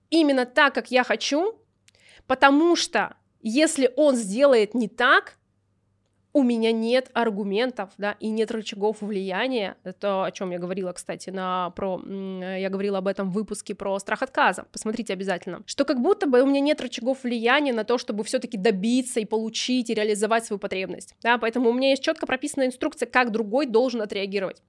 Именно 0.09 0.45
так, 0.45 0.75
как 0.75 0.91
я 0.91 1.05
хочу, 1.05 1.57
потому 2.27 2.75
что 2.75 3.15
если 3.41 3.93
он 3.95 4.17
сделает 4.17 4.73
не 4.73 4.89
так, 4.89 5.36
у 6.37 6.43
меня 6.43 6.71
нет 6.71 7.09
аргументов, 7.15 7.89
да, 7.97 8.15
и 8.19 8.29
нет 8.29 8.51
рычагов 8.51 9.01
влияния. 9.01 9.75
Это 9.83 10.25
о 10.25 10.31
чем 10.31 10.51
я 10.51 10.59
говорила, 10.59 10.91
кстати, 10.93 11.31
на 11.31 11.71
про, 11.71 11.99
я 11.99 12.69
говорила 12.69 12.99
об 12.99 13.07
этом 13.07 13.31
в 13.31 13.33
выпуске 13.33 13.73
про 13.73 13.97
страх 13.97 14.21
отказа. 14.21 14.67
Посмотрите 14.71 15.13
обязательно, 15.13 15.63
что 15.65 15.83
как 15.83 15.99
будто 15.99 16.27
бы 16.27 16.43
у 16.43 16.45
меня 16.45 16.59
нет 16.59 16.79
рычагов 16.79 17.23
влияния 17.23 17.73
на 17.73 17.85
то, 17.85 17.97
чтобы 17.97 18.23
все-таки 18.23 18.55
добиться 18.55 19.19
и 19.19 19.25
получить 19.25 19.89
и 19.89 19.95
реализовать 19.95 20.45
свою 20.45 20.59
потребность, 20.59 21.15
да, 21.23 21.39
поэтому 21.39 21.71
у 21.71 21.73
меня 21.73 21.89
есть 21.89 22.03
четко 22.03 22.27
прописанная 22.27 22.67
инструкция, 22.67 23.07
как 23.07 23.31
другой 23.31 23.65
должен 23.65 24.03
отреагировать. 24.03 24.61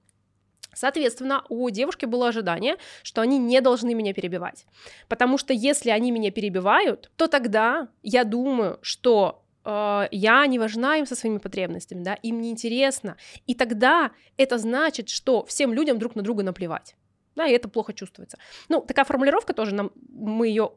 Соответственно, 0.73 1.43
у 1.49 1.69
девушки 1.69 2.05
было 2.05 2.29
ожидание, 2.29 2.77
что 3.03 3.21
они 3.21 3.37
не 3.37 3.61
должны 3.61 3.93
меня 3.93 4.13
перебивать. 4.13 4.65
Потому 5.07 5.37
что 5.37 5.53
если 5.53 5.91
они 5.91 6.09
меня 6.09 6.31
перебивают, 6.31 7.11
то 7.15 7.27
тогда 7.27 7.89
я 8.01 8.23
думаю, 8.23 8.79
что 8.81 9.43
э, 9.65 10.07
я 10.11 10.45
не 10.47 10.59
важна 10.59 10.97
им 10.97 11.05
со 11.05 11.15
своими 11.15 11.37
потребностями, 11.37 12.03
да, 12.03 12.13
им 12.13 12.41
не 12.41 12.49
интересно. 12.49 13.17
И 13.47 13.55
тогда 13.55 14.11
это 14.37 14.57
значит, 14.57 15.09
что 15.09 15.45
всем 15.45 15.73
людям 15.73 15.99
друг 15.99 16.15
на 16.15 16.21
друга 16.21 16.43
наплевать. 16.43 16.95
Да, 17.35 17.47
и 17.47 17.53
это 17.53 17.69
плохо 17.69 17.93
чувствуется. 17.93 18.37
Ну, 18.67 18.81
такая 18.81 19.05
формулировка 19.05 19.53
тоже 19.53 19.73
нам, 19.73 19.91
мы 20.09 20.47
ее 20.47 20.71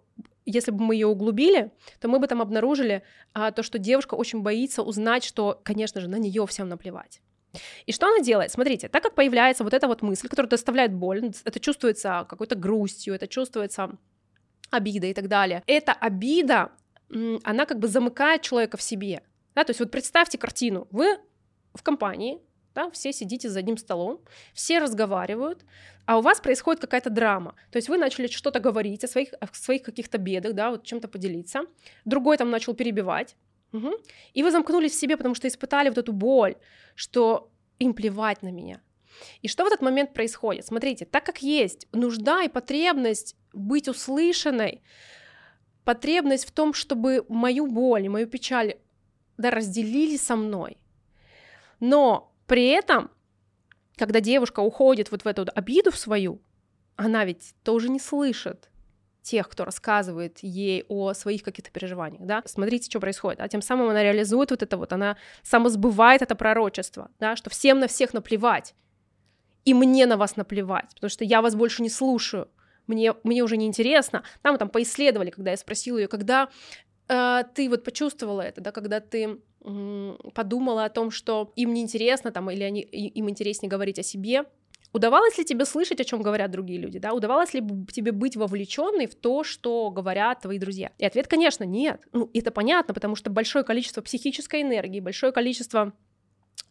если 0.44 0.72
бы 0.72 0.82
мы 0.82 0.96
ее 0.96 1.06
углубили, 1.06 1.70
то 2.00 2.08
мы 2.08 2.18
бы 2.18 2.26
там 2.26 2.42
обнаружили 2.42 3.02
а, 3.32 3.52
то, 3.52 3.62
что 3.62 3.78
девушка 3.78 4.14
очень 4.14 4.40
боится 4.42 4.82
узнать, 4.82 5.22
что, 5.24 5.60
конечно 5.62 6.00
же, 6.00 6.08
на 6.08 6.16
нее 6.16 6.46
всем 6.46 6.68
наплевать. 6.68 7.20
И 7.86 7.92
что 7.92 8.06
она 8.08 8.20
делает? 8.20 8.50
Смотрите, 8.50 8.88
так 8.88 9.02
как 9.02 9.14
появляется 9.14 9.62
вот 9.64 9.74
эта 9.74 9.86
вот 9.86 10.02
мысль, 10.02 10.28
которая 10.28 10.50
доставляет 10.50 10.92
боль, 10.92 11.32
это 11.44 11.60
чувствуется 11.60 12.26
какой-то 12.28 12.54
грустью, 12.56 13.14
это 13.14 13.28
чувствуется 13.28 13.90
обида 14.70 15.06
и 15.06 15.14
так 15.14 15.28
далее. 15.28 15.62
Эта 15.66 15.92
обида 15.92 16.72
она 17.45 17.66
как 17.66 17.78
бы 17.78 17.88
замыкает 17.88 18.42
человека 18.42 18.76
в 18.76 18.83
себе. 18.83 19.23
Да, 19.54 19.64
то 19.64 19.71
есть 19.71 19.81
вот 19.81 19.90
представьте 19.90 20.38
картину, 20.38 20.88
вы 20.90 21.19
в 21.75 21.83
компании, 21.83 22.40
да, 22.75 22.90
все 22.90 23.12
сидите 23.12 23.50
за 23.50 23.59
одним 23.59 23.76
столом, 23.76 24.21
все 24.54 24.78
разговаривают, 24.78 25.64
а 26.07 26.19
у 26.19 26.23
вас 26.23 26.40
происходит 26.40 26.81
какая-то 26.81 27.11
драма. 27.11 27.54
То 27.71 27.76
есть 27.76 27.88
вы 27.88 27.99
начали 27.99 28.26
что-то 28.28 28.61
говорить 28.61 29.04
о 29.04 29.09
своих, 29.09 29.33
о 29.40 29.47
своих 29.52 29.83
каких-то 29.83 30.19
бедах, 30.19 30.54
да, 30.54 30.71
вот 30.71 30.85
чем-то 30.85 31.09
поделиться, 31.09 31.62
другой 32.04 32.38
там 32.38 32.50
начал 32.50 32.75
перебивать, 32.75 33.37
угу. 33.73 33.92
и 34.33 34.42
вы 34.42 34.50
замкнулись 34.50 34.92
в 34.92 35.00
себе, 35.00 35.16
потому 35.16 35.35
что 35.35 35.49
испытали 35.49 35.88
вот 35.90 35.99
эту 35.99 36.12
боль, 36.12 36.57
что 36.95 37.50
им 37.78 37.95
плевать 37.95 38.42
на 38.42 38.49
меня. 38.49 38.81
И 39.42 39.49
что 39.49 39.64
в 39.64 39.66
этот 39.66 39.83
момент 39.83 40.14
происходит? 40.14 40.66
Смотрите, 40.66 41.04
так 41.04 41.25
как 41.25 41.42
есть 41.42 41.87
нужда 41.92 42.42
и 42.42 42.49
потребность 42.49 43.37
быть 43.52 43.88
услышанной, 43.88 44.83
потребность 45.84 46.46
в 46.46 46.52
том, 46.52 46.74
чтобы 46.74 47.24
мою 47.28 47.66
боль, 47.66 48.08
мою 48.08 48.26
печаль 48.26 48.76
да, 49.38 49.50
разделили 49.50 50.16
со 50.16 50.36
мной. 50.36 50.78
Но 51.80 52.32
при 52.46 52.66
этом, 52.68 53.10
когда 53.96 54.20
девушка 54.20 54.60
уходит 54.60 55.10
вот 55.10 55.22
в 55.22 55.26
эту 55.26 55.46
обиду 55.54 55.90
в 55.90 55.98
свою, 55.98 56.40
она 56.96 57.24
ведь 57.24 57.54
тоже 57.62 57.88
не 57.88 57.98
слышит 57.98 58.68
тех, 59.22 59.48
кто 59.48 59.64
рассказывает 59.64 60.38
ей 60.42 60.84
о 60.88 61.14
своих 61.14 61.42
каких-то 61.42 61.70
переживаниях, 61.70 62.22
да, 62.26 62.42
смотрите, 62.44 62.90
что 62.90 63.00
происходит, 63.00 63.40
а 63.40 63.48
тем 63.48 63.62
самым 63.62 63.88
она 63.88 64.02
реализует 64.02 64.50
вот 64.50 64.62
это 64.62 64.76
вот, 64.76 64.92
она 64.92 65.16
самосбывает 65.42 66.22
это 66.22 66.34
пророчество, 66.34 67.08
да, 67.20 67.36
что 67.36 67.48
всем 67.48 67.78
на 67.78 67.86
всех 67.86 68.14
наплевать, 68.14 68.74
и 69.64 69.74
мне 69.74 70.06
на 70.06 70.16
вас 70.16 70.36
наплевать, 70.36 70.90
потому 70.94 71.08
что 71.08 71.24
я 71.24 71.40
вас 71.40 71.54
больше 71.54 71.82
не 71.82 71.88
слушаю, 71.88 72.48
мне, 72.86 73.14
мне 73.24 73.42
уже 73.42 73.56
не 73.56 73.66
интересно. 73.66 74.22
Там, 74.42 74.58
там 74.58 74.68
поисследовали, 74.68 75.30
когда 75.30 75.50
я 75.50 75.56
спросила 75.56 75.98
ее, 75.98 76.08
когда 76.08 76.48
э, 77.08 77.42
ты 77.54 77.68
вот 77.68 77.84
почувствовала 77.84 78.42
это, 78.42 78.60
да, 78.60 78.72
когда 78.72 79.00
ты 79.00 79.38
э, 79.64 80.16
подумала 80.34 80.84
о 80.84 80.90
том, 80.90 81.10
что 81.10 81.52
им 81.56 81.74
не 81.74 81.82
интересно, 81.82 82.30
там, 82.32 82.50
или 82.50 82.62
они, 82.62 82.80
им 82.80 83.28
интереснее 83.28 83.70
говорить 83.70 83.98
о 83.98 84.02
себе, 84.02 84.44
Удавалось 84.92 85.38
ли 85.38 85.44
тебе 85.44 85.64
слышать, 85.64 86.00
о 86.00 86.04
чем 86.04 86.20
говорят 86.20 86.50
другие 86.50 86.78
люди, 86.78 86.98
да? 86.98 87.14
Удавалось 87.14 87.54
ли 87.54 87.62
тебе 87.90 88.12
быть 88.12 88.36
вовлеченной 88.36 89.06
в 89.06 89.14
то, 89.14 89.42
что 89.42 89.90
говорят 89.90 90.40
твои 90.42 90.58
друзья? 90.58 90.92
И 90.98 91.06
ответ, 91.06 91.28
конечно, 91.28 91.64
нет. 91.64 92.02
Ну, 92.12 92.30
это 92.34 92.50
понятно, 92.50 92.92
потому 92.92 93.16
что 93.16 93.30
большое 93.30 93.64
количество 93.64 94.02
психической 94.02 94.60
энергии, 94.60 95.00
большое 95.00 95.32
количество 95.32 95.94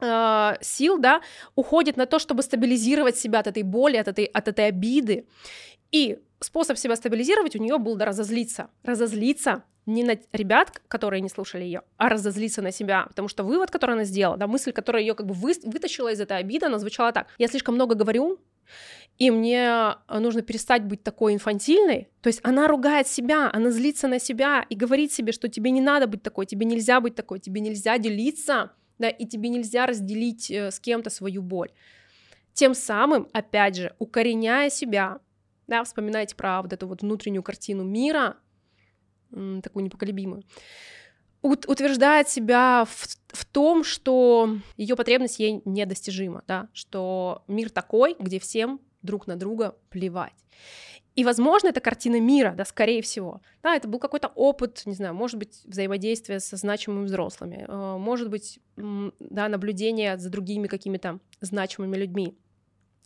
э, 0.01 0.53
сил, 0.61 0.97
да, 0.97 1.21
уходит 1.55 1.97
на 1.97 2.05
то, 2.05 2.19
чтобы 2.19 2.43
стабилизировать 2.43 3.17
себя 3.17 3.39
от 3.39 3.47
этой 3.47 3.63
боли, 3.63 3.97
от 3.97 4.07
этой, 4.07 4.25
от 4.25 4.47
этой 4.47 4.67
обиды. 4.67 5.25
И 5.91 6.19
способ 6.39 6.77
себя 6.77 6.95
стабилизировать 6.95 7.55
у 7.55 7.59
нее 7.59 7.77
был 7.77 7.95
да, 7.95 8.05
разозлиться. 8.05 8.69
Разозлиться 8.83 9.63
не 9.85 10.03
на 10.03 10.17
ребят, 10.31 10.81
которые 10.87 11.21
не 11.21 11.29
слушали 11.29 11.63
ее, 11.63 11.81
а 11.97 12.09
разозлиться 12.09 12.61
на 12.61 12.71
себя. 12.71 13.05
Потому 13.07 13.27
что 13.27 13.43
вывод, 13.43 13.71
который 13.71 13.93
она 13.93 14.03
сделала, 14.03 14.37
да, 14.37 14.47
мысль, 14.47 14.71
которая 14.71 15.01
ее 15.01 15.15
как 15.15 15.25
бы 15.25 15.33
вы, 15.33 15.53
вытащила 15.63 16.11
из 16.11 16.19
этой 16.19 16.37
обиды, 16.37 16.67
она 16.67 16.79
звучала 16.79 17.11
так. 17.11 17.27
Я 17.37 17.47
слишком 17.47 17.75
много 17.75 17.95
говорю, 17.95 18.39
и 19.17 19.29
мне 19.31 19.95
нужно 20.09 20.41
перестать 20.41 20.83
быть 20.83 21.03
такой 21.03 21.33
инфантильной. 21.33 22.09
То 22.21 22.27
есть 22.27 22.39
она 22.43 22.67
ругает 22.67 23.07
себя, 23.07 23.49
она 23.51 23.71
злится 23.71 24.07
на 24.07 24.19
себя 24.19 24.65
и 24.69 24.75
говорит 24.75 25.11
себе, 25.11 25.31
что 25.31 25.47
тебе 25.47 25.71
не 25.71 25.81
надо 25.81 26.07
быть 26.07 26.23
такой, 26.23 26.45
тебе 26.45 26.65
нельзя 26.65 27.01
быть 27.01 27.15
такой, 27.15 27.39
тебе 27.39 27.61
нельзя 27.61 27.97
делиться, 27.97 28.71
да, 29.01 29.09
и 29.09 29.25
тебе 29.25 29.49
нельзя 29.49 29.85
разделить 29.85 30.49
э, 30.49 30.71
с 30.71 30.79
кем-то 30.79 31.09
свою 31.09 31.41
боль. 31.41 31.71
Тем 32.53 32.73
самым, 32.73 33.27
опять 33.33 33.75
же, 33.75 33.95
укореняя 33.99 34.69
себя, 34.69 35.19
да, 35.67 35.83
вспоминайте 35.83 36.35
про 36.35 36.61
вот 36.61 36.73
эту 36.73 36.87
вот 36.87 37.01
внутреннюю 37.01 37.43
картину 37.43 37.83
мира, 37.83 38.37
такую 39.29 39.85
непоколебимую, 39.85 40.43
утверждает 41.41 42.29
себя 42.29 42.85
в, 42.85 43.07
в 43.29 43.45
том, 43.45 43.83
что 43.83 44.57
ее 44.77 44.95
потребность 44.95 45.39
ей 45.39 45.61
недостижима, 45.65 46.43
да, 46.47 46.67
что 46.73 47.43
мир 47.47 47.69
такой, 47.69 48.15
где 48.19 48.39
всем 48.39 48.81
друг 49.01 49.27
на 49.27 49.35
друга 49.35 49.75
плевать. 49.89 50.35
И, 51.21 51.23
возможно, 51.23 51.67
это 51.67 51.81
картина 51.81 52.19
мира, 52.19 52.55
да, 52.57 52.65
скорее 52.65 53.03
всего. 53.03 53.41
Да, 53.61 53.75
это 53.75 53.87
был 53.87 53.99
какой-то 53.99 54.31
опыт, 54.33 54.81
не 54.87 54.95
знаю, 54.95 55.13
может 55.13 55.37
быть, 55.37 55.61
взаимодействие 55.65 56.39
со 56.39 56.57
значимыми 56.57 57.05
взрослыми, 57.05 57.63
э, 57.67 57.97
может 57.99 58.31
быть, 58.31 58.57
да, 58.75 59.47
наблюдение 59.47 60.17
за 60.17 60.31
другими 60.31 60.65
какими-то 60.65 61.19
значимыми 61.39 61.95
людьми 61.95 62.39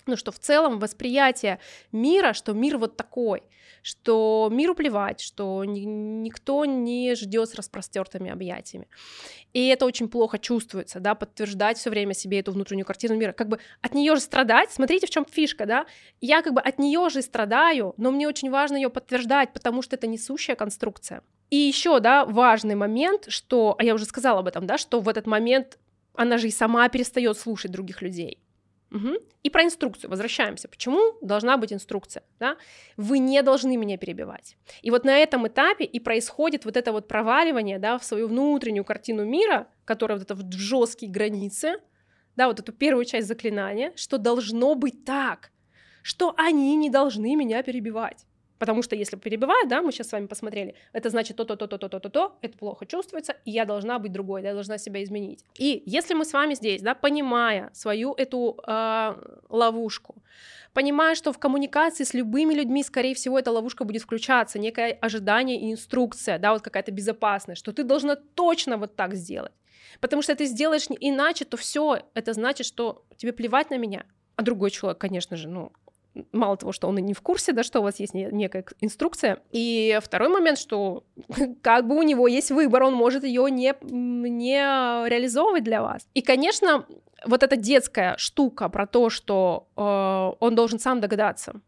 ну, 0.08 0.16
что 0.16 0.32
в 0.32 0.40
целом 0.40 0.80
восприятие 0.80 1.60
мира, 1.92 2.34
что 2.34 2.54
мир 2.54 2.78
вот 2.78 2.98
такой, 2.98 3.44
что 3.82 4.50
миру 4.52 4.74
плевать, 4.76 5.20
что 5.22 5.64
ни, 5.64 5.82
никто 5.82 6.66
не 6.66 7.16
ждет 7.16 7.50
с 7.50 7.56
распростертыми 7.56 8.32
объятиями. 8.32 8.88
И 9.54 9.68
это 9.68 9.86
очень 9.86 10.10
плохо 10.10 10.40
чувствуется, 10.40 11.00
да, 11.00 11.16
подтверждать 11.16 11.78
все 11.78 11.90
время 11.90 12.14
себе 12.14 12.40
эту 12.40 12.52
внутреннюю 12.52 12.86
картину 12.86 13.16
мира. 13.16 13.32
Как 13.32 13.48
бы 13.48 13.60
от 13.82 13.94
нее 13.94 14.16
же 14.16 14.22
страдать, 14.22 14.72
смотрите, 14.72 15.08
в 15.08 15.10
чем 15.10 15.26
фишка, 15.26 15.66
да, 15.66 15.86
я 16.20 16.42
как 16.42 16.54
бы 16.54 16.62
от 16.62 16.80
нее 16.80 17.10
же 17.10 17.22
страдаю, 17.22 17.94
но 17.98 18.12
мне 18.12 18.28
очень 18.28 18.50
важно 18.50 18.76
ее 18.76 18.90
подтверждать, 18.90 19.54
потому 19.54 19.82
что 19.82 19.96
это 19.96 20.08
несущая 20.08 20.56
конструкция. 20.56 21.22
И 21.52 21.58
еще, 21.58 22.00
да, 22.00 22.26
важный 22.26 22.76
момент, 22.76 23.26
что, 23.30 23.76
а 23.78 23.84
я 23.84 23.94
уже 23.94 24.06
сказала 24.06 24.40
об 24.40 24.48
этом, 24.48 24.66
да, 24.66 24.78
что 24.78 25.00
в 25.00 25.08
этот 25.08 25.28
момент 25.28 25.78
она 26.16 26.38
же 26.38 26.48
и 26.48 26.52
сама 26.52 26.90
перестает 26.90 27.38
слушать 27.38 27.72
других 27.72 28.02
людей. 28.02 28.40
Угу. 28.92 29.16
И 29.44 29.50
про 29.50 29.64
инструкцию 29.64 30.10
возвращаемся. 30.10 30.68
Почему 30.68 31.18
должна 31.22 31.58
быть 31.58 31.74
инструкция? 31.74 32.24
Да? 32.40 32.58
Вы 32.98 33.20
не 33.20 33.42
должны 33.42 33.78
меня 33.78 33.98
перебивать. 33.98 34.58
И 34.82 34.92
вот 34.92 35.06
на 35.06 35.18
этом 35.18 35.48
этапе 35.48 35.86
и 35.86 36.00
происходит 36.00 36.66
вот 36.66 36.78
это 36.78 36.92
вот 36.92 37.08
проваливание 37.08 37.80
да, 37.80 37.98
в 37.98 38.04
свою 38.04 38.28
внутреннюю 38.28 38.86
картину 38.86 39.26
мира, 39.26 39.68
которая 39.86 40.18
вот 40.18 40.30
это 40.30 40.36
в 40.36 40.52
жесткие 40.52 41.12
границы, 41.12 41.80
да, 42.36 42.48
вот 42.48 42.60
эту 42.60 42.72
первую 42.74 43.06
часть 43.06 43.28
заклинания, 43.28 43.92
что 43.96 44.18
должно 44.18 44.76
быть 44.76 45.06
так, 45.06 45.52
что 46.02 46.34
они 46.38 46.76
не 46.76 46.90
должны 46.90 47.36
меня 47.36 47.64
перебивать. 47.64 48.26
Потому 48.58 48.82
что 48.84 48.96
если 48.96 49.18
перебивают, 49.18 49.68
да, 49.68 49.82
мы 49.82 49.92
сейчас 49.92 50.10
с 50.10 50.12
вами 50.14 50.28
посмотрели, 50.28 50.76
это 50.94 51.10
значит 51.10 51.36
то-то, 51.36 51.56
то-то, 51.56 51.78
то-то, 51.78 52.00
то-то, 52.00 52.38
это 52.42 52.58
плохо 52.58 52.86
чувствуется, 52.86 53.36
и 53.44 53.52
я 53.52 53.66
должна 53.66 54.00
быть 54.00 54.12
другой, 54.12 54.44
я 54.44 54.54
должна 54.54 54.78
себя 54.78 55.04
изменить. 55.04 55.44
И 55.58 55.84
если 55.86 56.14
мы 56.14 56.24
с 56.24 56.34
вами 56.34 56.54
здесь, 56.54 56.82
да, 56.82 56.96
понимая 56.96 57.70
свою 57.74 58.14
эту 58.14 58.58
э, 58.66 59.16
ловушку, 59.50 60.16
понимая, 60.74 61.16
что 61.16 61.34
в 61.34 61.38
коммуникации 61.38 62.06
с 62.06 62.14
любыми 62.14 62.54
людьми, 62.54 62.84
скорее 62.84 63.14
всего, 63.14 63.38
эта 63.38 63.52
ловушка 63.52 63.84
будет 63.84 64.04
включаться, 64.04 64.58
некое 64.58 64.94
ожидание 65.02 65.60
и 65.60 65.72
инструкция, 65.72 66.40
да, 66.40 66.54
вот 66.54 66.62
какая-то 66.62 66.92
безопасность, 66.92 67.60
что 67.60 67.74
ты 67.74 67.84
должна 67.84 68.16
точно 68.16 68.78
вот 68.78 68.96
так 68.96 69.16
сделать. 69.16 69.54
Потому 70.00 70.22
что 70.22 70.36
ты 70.36 70.46
сделаешь 70.46 70.88
иначе, 71.00 71.46
то 71.46 71.58
все, 71.58 72.00
это 72.14 72.34
значит, 72.34 72.66
что 72.66 73.06
тебе 73.18 73.34
плевать 73.34 73.70
на 73.70 73.78
меня. 73.78 74.06
А 74.36 74.44
другой 74.44 74.72
человек, 74.72 75.00
конечно 75.00 75.38
же, 75.38 75.48
ну, 75.48 75.72
мало 76.32 76.58
того, 76.58 76.72
что 76.72 76.88
он 76.88 76.98
и 76.98 77.02
не 77.02 77.14
в 77.14 77.22
курсе, 77.22 77.52
да, 77.52 77.64
что 77.64 77.80
у 77.80 77.84
вас 77.84 78.00
есть 78.00 78.14
некая 78.14 78.66
инструкция. 78.82 79.40
И 79.52 80.00
второй 80.02 80.30
момент, 80.30 80.58
что 80.58 81.04
как 81.62 81.88
бы 81.88 81.98
у 81.98 82.04
него 82.04 82.28
есть 82.28 82.52
выбор, 82.52 82.84
он 82.84 82.94
может 82.94 83.24
ее 83.24 83.50
не, 83.52 83.74
не 83.82 84.60
реализовывать 85.10 85.64
для 85.64 85.82
вас. 85.82 86.08
И, 86.14 86.22
конечно, 86.22 86.86
вот 87.26 87.44
эта 87.44 87.56
детская 87.56 88.16
штука 88.18 88.70
про 88.70 88.88
то, 88.88 89.10
что 89.10 89.68
э, 89.76 89.82
он 90.40 90.56
должен 90.56 90.80
сам 90.80 91.02
догадаться, 91.02 91.62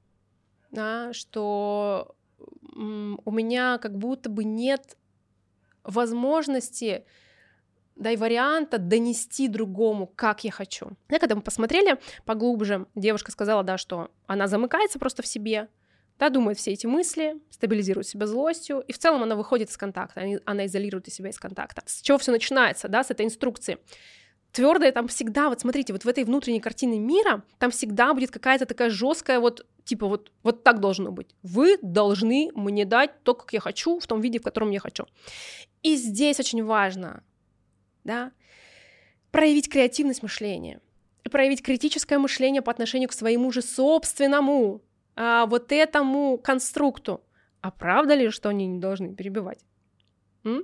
да, 0.72 1.14
что 1.14 2.16
э, 2.32 2.46
у 2.76 3.32
меня 3.32 3.78
как 3.80 3.98
будто 3.98 4.30
бы 4.30 4.44
нет 4.44 4.98
возможности 5.84 7.06
да, 7.98 8.12
и 8.12 8.18
варианта 8.18 8.78
донести 8.78 9.48
другому, 9.48 10.08
как 10.08 10.44
я 10.44 10.52
хочу. 10.52 10.92
Да, 11.10 11.20
когда 11.20 11.36
мы 11.36 11.42
посмотрели 11.42 12.00
поглубже, 12.26 12.86
девушка 12.96 13.32
сказала, 13.32 13.64
да, 13.64 13.78
что 13.78 14.12
она 14.26 14.48
замыкается 14.48 15.00
просто 15.00 15.24
в 15.24 15.28
себе, 15.28 15.68
да, 16.20 16.30
думает 16.30 16.58
все 16.58 16.72
эти 16.72 16.88
мысли, 16.88 17.36
стабилизирует 17.50 18.08
себя 18.08 18.28
злостью, 18.28 18.80
и 18.88 18.92
в 18.92 18.98
целом 18.98 19.24
она 19.24 19.36
выходит 19.36 19.70
из 19.70 19.78
контакта, 19.78 20.24
она 20.46 20.66
изолирует 20.66 21.12
себя 21.12 21.30
из 21.30 21.38
контакта. 21.38 21.84
С 21.86 22.02
чего 22.02 22.18
все 22.18 22.32
начинается, 22.32 22.88
да, 22.88 23.04
с 23.04 23.12
этой 23.12 23.26
инструкции. 23.26 23.78
Твердое 24.52 24.92
там 24.92 25.08
всегда, 25.08 25.50
вот 25.50 25.60
смотрите, 25.60 25.94
вот 25.94 26.06
в 26.06 26.08
этой 26.08 26.24
внутренней 26.24 26.62
картине 26.62 27.00
мира 27.00 27.44
там 27.60 27.70
всегда 27.70 28.14
будет 28.14 28.32
какая-то 28.32 28.66
такая 28.66 28.90
жесткая 28.90 29.40
вот 29.40 29.66
типа 29.84 30.08
вот, 30.08 30.32
вот 30.44 30.64
так 30.64 30.80
должно 30.80 31.12
быть. 31.12 31.36
Вы 31.44 31.78
должны 31.82 32.50
мне 32.56 32.86
дать 32.86 33.24
то, 33.24 33.34
как 33.34 33.54
я 33.54 33.60
хочу, 33.60 34.00
в 34.00 34.08
том 34.08 34.22
виде, 34.22 34.40
в 34.40 34.44
котором 34.44 34.72
я 34.72 34.80
хочу. 34.80 35.06
И 35.84 35.96
здесь 35.96 36.40
очень 36.40 36.64
важно 36.64 37.24
да, 38.08 38.32
проявить 39.32 39.70
креативность 39.70 40.24
мышления, 40.24 40.80
проявить 41.30 41.62
критическое 41.62 42.18
мышление 42.18 42.64
по 42.64 42.72
отношению 42.72 43.10
к 43.10 43.14
своему 43.14 43.52
же 43.52 43.62
собственному 43.62 44.82
а, 45.16 45.46
вот 45.46 45.72
этому 45.72 46.38
конструкту. 46.38 47.22
А 47.62 47.70
правда 47.70 48.16
ли, 48.16 48.30
что 48.30 48.50
они 48.50 48.66
не 48.66 48.80
должны 48.80 49.14
перебивать? 49.14 49.60
М? 50.44 50.64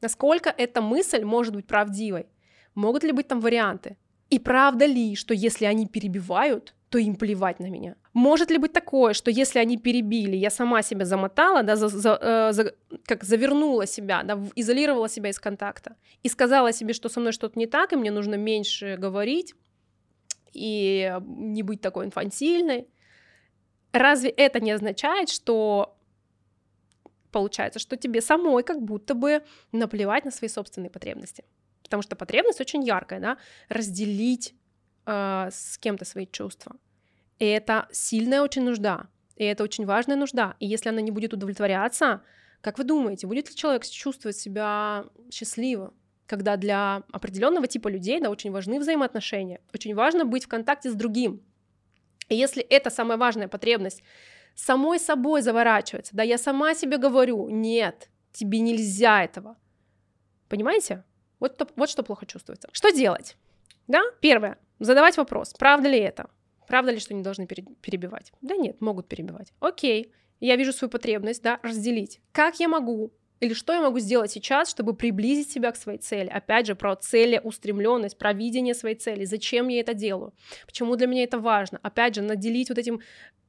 Насколько 0.00 0.50
эта 0.50 0.82
мысль 0.82 1.22
может 1.22 1.54
быть 1.54 1.66
правдивой? 1.66 2.26
Могут 2.74 3.04
ли 3.04 3.12
быть 3.12 3.28
там 3.28 3.40
варианты? 3.40 3.96
И 4.28 4.38
правда 4.38 4.86
ли, 4.86 5.14
что 5.14 5.32
если 5.32 5.66
они 5.66 5.86
перебивают, 5.86 6.74
то 6.92 6.98
им 6.98 7.16
плевать 7.16 7.60
на 7.60 7.70
меня? 7.70 7.94
Может 8.12 8.50
ли 8.50 8.58
быть 8.58 8.72
такое, 8.74 9.14
что 9.14 9.30
если 9.30 9.58
они 9.60 9.78
перебили, 9.78 10.36
я 10.36 10.50
сама 10.50 10.82
себя 10.82 11.06
замотала, 11.06 11.62
да, 11.62 11.76
за, 11.76 11.88
за, 11.88 12.18
э, 12.20 12.52
за, 12.52 12.74
как 13.06 13.24
завернула 13.24 13.86
себя, 13.86 14.22
да, 14.22 14.38
изолировала 14.56 15.08
себя 15.08 15.30
из 15.30 15.38
контакта 15.38 15.96
и 16.22 16.28
сказала 16.28 16.72
себе, 16.72 16.92
что 16.92 17.08
со 17.08 17.20
мной 17.20 17.32
что-то 17.32 17.58
не 17.58 17.66
так, 17.66 17.92
и 17.92 17.96
мне 17.96 18.10
нужно 18.10 18.34
меньше 18.34 18.98
говорить 18.98 19.54
и 20.52 21.16
не 21.26 21.62
быть 21.62 21.80
такой 21.80 22.04
инфантильной. 22.04 22.86
Разве 23.92 24.28
это 24.28 24.60
не 24.60 24.72
означает, 24.72 25.30
что 25.30 25.96
получается, 27.30 27.78
что 27.78 27.96
тебе 27.96 28.20
самой 28.20 28.62
как 28.64 28.82
будто 28.82 29.14
бы 29.14 29.42
наплевать 29.72 30.26
на 30.26 30.30
свои 30.30 30.50
собственные 30.50 30.90
потребности? 30.90 31.44
Потому 31.82 32.02
что 32.02 32.16
потребность 32.16 32.60
очень 32.60 32.84
яркая, 32.84 33.20
да, 33.20 33.38
разделить 33.70 34.54
э, 35.06 35.48
с 35.50 35.78
кем-то 35.78 36.04
свои 36.04 36.26
чувства. 36.26 36.76
И 37.38 37.44
это 37.44 37.88
сильная 37.92 38.42
очень 38.42 38.62
нужда, 38.62 39.08
и 39.36 39.44
это 39.44 39.64
очень 39.64 39.86
важная 39.86 40.16
нужда. 40.16 40.56
И 40.60 40.66
если 40.66 40.90
она 40.90 41.00
не 41.00 41.10
будет 41.10 41.32
удовлетворяться, 41.34 42.22
как 42.60 42.78
вы 42.78 42.84
думаете, 42.84 43.26
будет 43.26 43.50
ли 43.50 43.56
человек 43.56 43.84
чувствовать 43.84 44.36
себя 44.36 45.06
счастливо, 45.30 45.92
когда 46.26 46.56
для 46.56 47.02
определенного 47.12 47.66
типа 47.66 47.88
людей 47.88 48.20
да, 48.20 48.30
очень 48.30 48.52
важны 48.52 48.78
взаимоотношения, 48.78 49.60
очень 49.74 49.94
важно 49.94 50.24
быть 50.24 50.44
в 50.44 50.48
контакте 50.48 50.90
с 50.90 50.94
другим. 50.94 51.42
И 52.28 52.36
если 52.36 52.62
это 52.62 52.88
самая 52.88 53.18
важная 53.18 53.48
потребность 53.48 54.02
самой 54.54 54.98
собой 55.00 55.42
заворачивается, 55.42 56.16
да, 56.16 56.22
я 56.22 56.38
сама 56.38 56.74
себе 56.74 56.98
говорю, 56.98 57.48
нет, 57.48 58.10
тебе 58.32 58.60
нельзя 58.60 59.24
этого. 59.24 59.56
Понимаете? 60.48 61.04
Вот, 61.40 61.60
вот 61.76 61.90
что 61.90 62.02
плохо 62.02 62.26
чувствуется. 62.26 62.68
Что 62.72 62.90
делать? 62.90 63.36
Да, 63.92 64.00
первое, 64.20 64.56
задавать 64.78 65.18
вопрос, 65.18 65.52
правда 65.52 65.86
ли 65.90 65.98
это? 65.98 66.30
Правда 66.66 66.92
ли, 66.92 66.98
что 66.98 67.12
не 67.12 67.22
должны 67.22 67.46
перебивать? 67.46 68.32
Да 68.40 68.56
нет, 68.56 68.80
могут 68.80 69.06
перебивать. 69.06 69.52
Окей, 69.60 70.14
я 70.40 70.56
вижу 70.56 70.72
свою 70.72 70.90
потребность, 70.90 71.42
да, 71.42 71.60
разделить. 71.62 72.22
Как 72.32 72.58
я 72.58 72.68
могу 72.68 73.12
или 73.40 73.52
что 73.52 73.74
я 73.74 73.82
могу 73.82 73.98
сделать 73.98 74.30
сейчас, 74.30 74.70
чтобы 74.70 74.94
приблизить 74.94 75.50
себя 75.50 75.72
к 75.72 75.76
своей 75.76 75.98
цели? 75.98 76.28
Опять 76.28 76.68
же, 76.68 76.74
про 76.74 76.96
целеустремленность, 76.96 78.16
про 78.16 78.32
видение 78.32 78.72
своей 78.72 78.96
цели. 78.96 79.26
Зачем 79.26 79.68
я 79.68 79.80
это 79.80 79.92
делаю? 79.92 80.32
Почему 80.64 80.96
для 80.96 81.06
меня 81.06 81.24
это 81.24 81.38
важно? 81.38 81.78
Опять 81.82 82.14
же, 82.14 82.22
наделить 82.22 82.70
вот 82.70 82.78
этим 82.78 83.00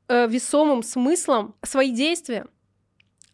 э, 0.09 0.27
весомым 0.27 0.83
смыслом 0.83 1.55
свои 1.61 1.91
действия. 1.91 2.47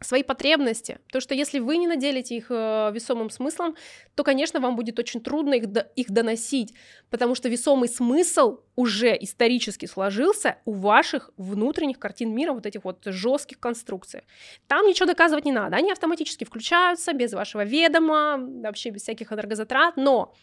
Свои 0.02 0.24
потребности. 0.24 1.00
То, 1.12 1.20
что 1.20 1.36
если 1.36 1.60
вы 1.60 1.78
не 1.78 1.88
наделите 1.88 2.38
их 2.38 2.48
э, 2.50 2.92
весомым 2.94 3.30
смыслом, 3.30 3.76
то, 4.16 4.24
конечно, 4.24 4.60
вам 4.60 4.76
будет 4.76 4.98
очень 4.98 5.20
трудно 5.20 5.56
их, 5.56 5.68
до, 5.68 5.82
их 5.96 6.10
доносить, 6.10 6.74
потому 7.10 7.36
что 7.36 7.50
весомый 7.50 7.90
смысл 7.90 8.60
уже 8.78 9.18
исторически 9.20 9.88
сложился 9.88 10.58
у 10.64 10.72
ваших 10.72 11.32
внутренних 11.36 12.00
картин 12.00 12.34
мира, 12.34 12.54
вот 12.54 12.66
этих 12.66 12.86
вот 12.86 13.04
жестких 13.06 13.60
конструкций. 13.60 14.22
Там 14.68 14.88
ничего 14.88 15.06
доказывать 15.06 15.44
не 15.44 15.52
надо, 15.52 15.76
они 15.76 15.92
автоматически 15.92 16.46
включаются 16.46 17.12
без 17.12 17.34
вашего 17.34 17.66
ведома, 17.66 18.38
вообще 18.40 18.92
без 18.92 19.02
всяких 19.02 19.34
энергозатрат, 19.34 19.98
но 19.98 20.34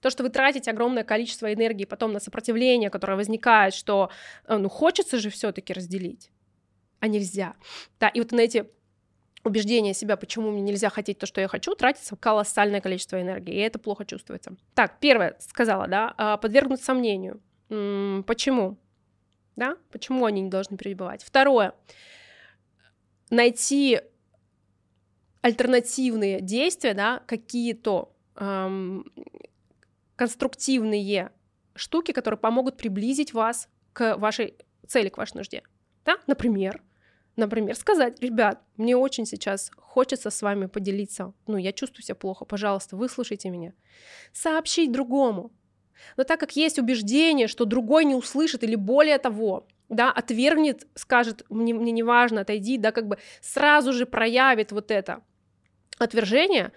то, 0.00 0.10
что 0.10 0.22
вы 0.22 0.30
тратите 0.30 0.70
огромное 0.70 1.02
количество 1.02 1.52
энергии 1.52 1.84
потом 1.84 2.12
на 2.12 2.20
сопротивление, 2.20 2.90
которое 2.90 3.16
возникает, 3.16 3.74
что 3.74 4.10
э, 4.46 4.56
ну 4.56 4.68
хочется 4.68 5.18
же 5.18 5.30
все-таки 5.30 5.72
разделить, 5.72 6.30
а 7.00 7.08
нельзя. 7.08 7.54
Да, 7.98 8.08
и 8.08 8.20
вот 8.20 8.30
на 8.30 8.40
эти 8.40 8.66
убеждение 9.44 9.94
себя, 9.94 10.16
почему 10.16 10.50
мне 10.50 10.60
нельзя 10.60 10.90
хотеть 10.90 11.18
то, 11.18 11.26
что 11.26 11.40
я 11.40 11.48
хочу, 11.48 11.74
тратится 11.74 12.16
колоссальное 12.16 12.80
количество 12.80 13.20
энергии, 13.20 13.54
и 13.54 13.60
это 13.60 13.78
плохо 13.78 14.04
чувствуется. 14.04 14.56
Так, 14.74 14.98
первое, 15.00 15.36
сказала, 15.40 15.86
да, 15.86 16.14
а, 16.16 16.36
подвергнуть 16.36 16.82
сомнению. 16.82 17.40
Почему? 17.68 18.76
Да, 19.56 19.76
почему 19.90 20.24
они 20.24 20.42
не 20.42 20.50
должны 20.50 20.76
перебывать? 20.76 21.22
Второе, 21.22 21.74
найти 23.30 24.00
альтернативные 25.42 26.40
действия, 26.40 26.94
да, 26.94 27.22
какие-то 27.26 28.12
эм, 28.36 29.10
конструктивные 30.16 31.30
штуки, 31.74 32.12
которые 32.12 32.38
помогут 32.38 32.76
приблизить 32.76 33.32
вас 33.32 33.68
к 33.92 34.16
вашей 34.16 34.54
цели, 34.86 35.08
к 35.08 35.16
вашей 35.16 35.36
нужде. 35.36 35.62
Да? 36.04 36.18
Например, 36.26 36.82
Например, 37.36 37.74
сказать, 37.74 38.20
ребят, 38.20 38.60
мне 38.76 38.96
очень 38.96 39.24
сейчас 39.24 39.70
хочется 39.76 40.30
с 40.30 40.42
вами 40.42 40.66
поделиться, 40.66 41.32
ну, 41.46 41.56
я 41.56 41.72
чувствую 41.72 42.02
себя 42.02 42.14
плохо, 42.14 42.44
пожалуйста, 42.44 42.96
выслушайте 42.96 43.50
меня. 43.50 43.72
Сообщить 44.32 44.92
другому. 44.92 45.52
Но 46.16 46.24
так 46.24 46.40
как 46.40 46.56
есть 46.56 46.78
убеждение, 46.78 47.46
что 47.46 47.64
другой 47.64 48.04
не 48.04 48.14
услышит 48.14 48.62
или 48.64 48.74
более 48.74 49.18
того, 49.18 49.66
да, 49.88 50.10
отвергнет, 50.10 50.86
скажет, 50.94 51.44
мне, 51.50 51.74
мне 51.74 51.92
не 51.92 52.02
важно, 52.02 52.42
отойди, 52.42 52.78
да, 52.78 52.92
как 52.92 53.06
бы 53.06 53.18
сразу 53.40 53.92
же 53.92 54.06
проявит 54.06 54.72
вот 54.72 54.90
это 54.90 55.22
отвержение, 55.98 56.72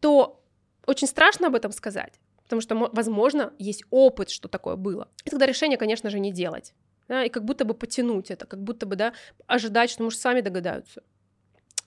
то 0.00 0.42
очень 0.86 1.08
страшно 1.08 1.48
об 1.48 1.54
этом 1.54 1.72
сказать, 1.72 2.20
потому 2.42 2.60
что, 2.60 2.74
возможно, 2.92 3.52
есть 3.58 3.84
опыт, 3.90 4.30
что 4.30 4.48
такое 4.48 4.76
было. 4.76 5.08
И 5.24 5.30
тогда 5.30 5.46
решение, 5.46 5.78
конечно 5.78 6.10
же, 6.10 6.20
не 6.20 6.32
делать 6.32 6.74
да, 7.08 7.24
и 7.24 7.28
как 7.28 7.44
будто 7.44 7.64
бы 7.64 7.74
потянуть 7.74 8.30
это, 8.30 8.46
как 8.46 8.62
будто 8.62 8.86
бы, 8.86 8.96
да, 8.96 9.12
ожидать, 9.46 9.90
что, 9.90 10.02
может, 10.02 10.20
сами 10.20 10.40
догадаются. 10.40 11.02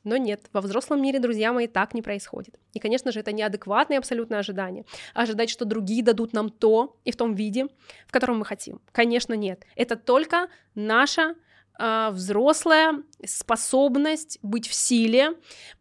Но 0.04 0.18
нет, 0.18 0.48
во 0.54 0.62
взрослом 0.62 1.02
мире, 1.02 1.20
друзья 1.20 1.52
мои, 1.52 1.68
так 1.68 1.94
не 1.94 2.02
происходит. 2.02 2.56
И, 2.74 2.80
конечно 2.80 3.12
же, 3.12 3.20
это 3.20 3.32
неадекватное 3.32 3.98
абсолютное 3.98 4.40
ожидание. 4.40 4.86
Ожидать, 5.14 5.50
что 5.50 5.66
другие 5.66 6.04
дадут 6.04 6.34
нам 6.34 6.50
то 6.50 6.98
и 7.04 7.12
в 7.12 7.18
том 7.18 7.36
виде, 7.36 7.68
в 8.08 8.12
котором 8.12 8.40
мы 8.40 8.46
хотим. 8.46 8.82
Конечно, 8.92 9.34
нет. 9.34 9.66
Это 9.76 9.98
только 9.98 10.48
наша 10.74 11.36
э, 11.78 12.10
взрослая 12.12 13.04
способность 13.26 14.40
быть 14.42 14.68
в 14.70 14.74
силе, 14.74 15.32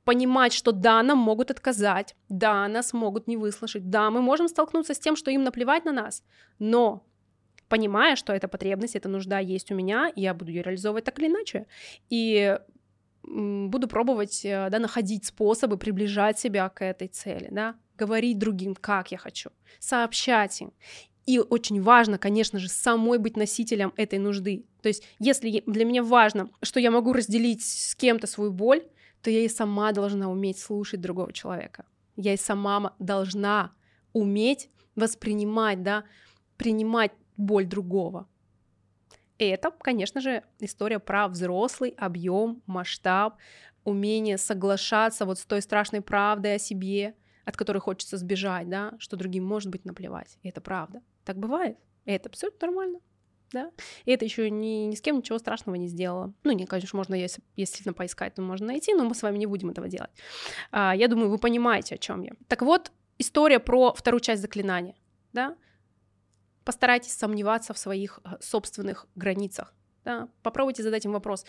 понимать, 0.04 0.52
что 0.52 0.72
да, 0.72 1.02
нам 1.02 1.18
могут 1.18 1.50
отказать, 1.50 2.16
да, 2.28 2.66
нас 2.66 2.92
могут 2.92 3.28
не 3.28 3.36
выслушать, 3.36 3.88
да, 3.88 4.10
мы 4.10 4.20
можем 4.20 4.48
столкнуться 4.48 4.94
с 4.94 4.98
тем, 4.98 5.14
что 5.14 5.30
им 5.30 5.44
наплевать 5.44 5.84
на 5.84 5.92
нас, 5.92 6.24
но 6.58 7.07
понимая, 7.68 8.16
что 8.16 8.32
эта 8.32 8.48
потребность, 8.48 8.96
эта 8.96 9.08
нужда 9.08 9.38
есть 9.38 9.70
у 9.70 9.74
меня, 9.74 10.12
я 10.16 10.34
буду 10.34 10.50
ее 10.50 10.62
реализовывать 10.62 11.04
так 11.04 11.18
или 11.18 11.28
иначе. 11.28 11.66
И 12.10 12.58
буду 13.22 13.88
пробовать 13.88 14.44
э, 14.44 14.68
да, 14.70 14.78
находить 14.78 15.26
способы 15.26 15.76
приближать 15.76 16.38
себя 16.38 16.68
к 16.68 16.84
этой 16.84 17.08
цели, 17.08 17.48
да, 17.50 17.74
говорить 17.96 18.38
другим, 18.38 18.74
как 18.74 19.12
я 19.12 19.18
хочу, 19.18 19.50
сообщать 19.78 20.60
им. 20.60 20.72
И 21.26 21.38
очень 21.38 21.82
важно, 21.82 22.16
конечно 22.16 22.58
же, 22.58 22.68
самой 22.68 23.18
быть 23.18 23.36
носителем 23.36 23.92
этой 23.96 24.18
нужды. 24.18 24.64
То 24.80 24.88
есть, 24.88 25.04
если 25.18 25.62
для 25.66 25.84
меня 25.84 26.02
важно, 26.02 26.48
что 26.62 26.80
я 26.80 26.90
могу 26.90 27.12
разделить 27.12 27.62
с 27.62 27.94
кем-то 27.94 28.26
свою 28.26 28.50
боль, 28.50 28.82
то 29.20 29.30
я 29.30 29.40
и 29.40 29.48
сама 29.48 29.92
должна 29.92 30.30
уметь 30.30 30.58
слушать 30.58 31.02
другого 31.02 31.32
человека. 31.32 31.84
Я 32.16 32.32
и 32.32 32.38
сама 32.38 32.94
должна 32.98 33.72
уметь 34.14 34.70
воспринимать, 34.94 35.82
да, 35.82 36.04
принимать 36.56 37.12
боль 37.38 37.64
другого. 37.64 38.28
И 39.38 39.46
это, 39.46 39.70
конечно 39.70 40.20
же, 40.20 40.42
история 40.58 40.98
про 40.98 41.28
взрослый 41.28 41.94
объем, 41.96 42.62
масштаб, 42.66 43.36
умение 43.84 44.36
соглашаться 44.36 45.24
вот 45.24 45.38
с 45.38 45.46
той 45.46 45.62
страшной 45.62 46.02
правдой 46.02 46.56
о 46.56 46.58
себе, 46.58 47.14
от 47.44 47.56
которой 47.56 47.78
хочется 47.78 48.18
сбежать, 48.18 48.68
да, 48.68 48.94
что 48.98 49.16
другим 49.16 49.44
может 49.44 49.70
быть 49.70 49.84
наплевать. 49.84 50.38
И 50.42 50.48
это 50.48 50.60
правда. 50.60 51.00
Так 51.24 51.38
бывает. 51.38 51.78
И 52.04 52.12
это 52.12 52.28
абсолютно 52.28 52.66
нормально. 52.66 53.00
Да? 53.52 53.70
И 54.04 54.10
это 54.10 54.26
еще 54.26 54.50
ни, 54.50 54.86
ни 54.86 54.94
с 54.94 55.00
кем 55.00 55.18
ничего 55.18 55.38
страшного 55.38 55.76
не 55.76 55.88
сделала. 55.88 56.34
Ну, 56.44 56.52
не, 56.52 56.66
конечно, 56.66 56.96
можно, 56.96 57.14
если, 57.14 57.42
если 57.56 57.78
сильно 57.78 57.94
поискать, 57.94 58.34
то 58.34 58.42
можно 58.42 58.66
найти, 58.66 58.92
но 58.92 59.04
мы 59.04 59.14
с 59.14 59.22
вами 59.22 59.38
не 59.38 59.46
будем 59.46 59.70
этого 59.70 59.88
делать. 59.88 60.10
А, 60.70 60.94
я 60.94 61.08
думаю, 61.08 61.30
вы 61.30 61.38
понимаете, 61.38 61.94
о 61.94 61.98
чем 61.98 62.22
я. 62.22 62.32
Так 62.48 62.60
вот, 62.60 62.92
история 63.16 63.58
про 63.58 63.94
вторую 63.94 64.20
часть 64.20 64.42
заклинания. 64.42 64.96
Да? 65.32 65.56
Постарайтесь 66.68 67.14
сомневаться 67.14 67.72
в 67.72 67.78
своих 67.78 68.20
э, 68.24 68.36
собственных 68.42 69.06
границах. 69.14 69.72
Да? 70.04 70.28
Попробуйте 70.42 70.82
задать 70.82 71.06
им 71.06 71.12
вопрос, 71.12 71.46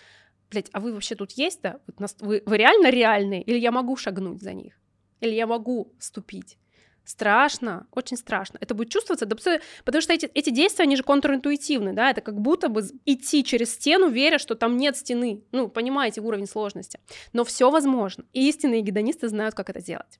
блядь, 0.50 0.70
а 0.72 0.80
вы 0.80 0.94
вообще 0.94 1.16
тут 1.16 1.34
есть, 1.34 1.62
да? 1.62 1.82
Вы, 2.22 2.42
вы 2.46 2.58
реально 2.58 2.90
реальные? 2.90 3.42
Или 3.42 3.58
я 3.58 3.72
могу 3.72 3.98
шагнуть 3.98 4.42
за 4.42 4.54
них? 4.54 4.80
Или 5.20 5.36
я 5.36 5.46
могу 5.46 5.92
вступить? 6.00 6.58
Страшно, 7.04 7.86
очень 7.92 8.16
страшно. 8.16 8.60
Это 8.62 8.74
будет 8.74 8.92
чувствоваться, 8.92 9.26
да, 9.26 9.36
потому 9.84 10.02
что 10.02 10.14
эти, 10.14 10.28
эти 10.34 10.52
действия, 10.52 10.84
они 10.84 10.96
же 10.96 11.04
контринтуитивны, 11.04 11.92
да, 11.92 12.12
это 12.12 12.22
как 12.22 12.40
будто 12.40 12.70
бы 12.70 12.82
идти 13.06 13.44
через 13.44 13.74
стену, 13.74 14.08
веря, 14.08 14.40
что 14.40 14.56
там 14.56 14.78
нет 14.78 14.96
стены. 14.96 15.44
Ну, 15.52 15.68
понимаете 15.68 16.22
уровень 16.22 16.48
сложности. 16.48 17.02
Но 17.34 17.44
все 17.44 17.70
возможно. 17.70 18.24
И 18.32 18.48
истинные 18.48 18.82
гедонисты 18.82 19.28
знают, 19.28 19.54
как 19.54 19.70
это 19.70 19.82
делать. 19.82 20.18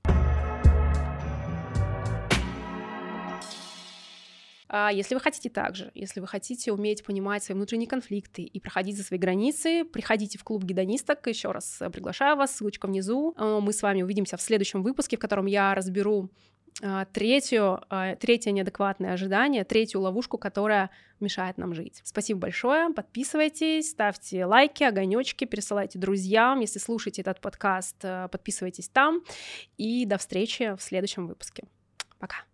Если 4.92 5.14
вы 5.14 5.20
хотите 5.20 5.50
также, 5.50 5.90
если 5.94 6.20
вы 6.20 6.26
хотите 6.26 6.72
уметь 6.72 7.04
понимать 7.04 7.42
свои 7.42 7.56
внутренние 7.56 7.88
конфликты 7.88 8.42
и 8.42 8.60
проходить 8.60 8.96
за 8.96 9.02
свои 9.02 9.18
границы, 9.18 9.84
приходите 9.84 10.38
в 10.38 10.44
клуб 10.44 10.62
гедонисток. 10.62 11.26
Еще 11.26 11.50
раз 11.50 11.80
э, 11.80 11.90
приглашаю 11.90 12.36
вас, 12.36 12.54
ссылочка 12.54 12.86
внизу. 12.86 13.34
Э, 13.36 13.58
мы 13.60 13.72
с 13.72 13.82
вами 13.82 14.02
увидимся 14.02 14.36
в 14.36 14.42
следующем 14.42 14.82
выпуске, 14.82 15.16
в 15.16 15.20
котором 15.20 15.46
я 15.46 15.74
разберу 15.74 16.30
э, 16.82 17.04
третью, 17.12 17.80
третье 18.20 18.52
неадекватное 18.52 19.12
ожидание, 19.12 19.64
третью 19.64 20.02
ловушку, 20.02 20.38
которая 20.38 20.90
мешает 21.18 21.58
нам 21.58 21.74
жить. 21.74 22.00
Спасибо 22.04 22.40
большое, 22.40 22.90
подписывайтесь, 22.90 23.90
ставьте 23.90 24.44
лайки, 24.44 24.84
огонечки, 24.84 25.46
пересылайте 25.46 25.98
друзьям. 25.98 26.60
Если 26.60 26.78
слушаете 26.78 27.22
этот 27.22 27.40
подкаст, 27.40 28.00
подписывайтесь 28.00 28.88
там. 28.88 29.22
И 29.76 30.06
до 30.06 30.16
встречи 30.16 30.76
в 30.76 30.82
следующем 30.82 31.26
выпуске. 31.26 31.64
Пока. 32.18 32.49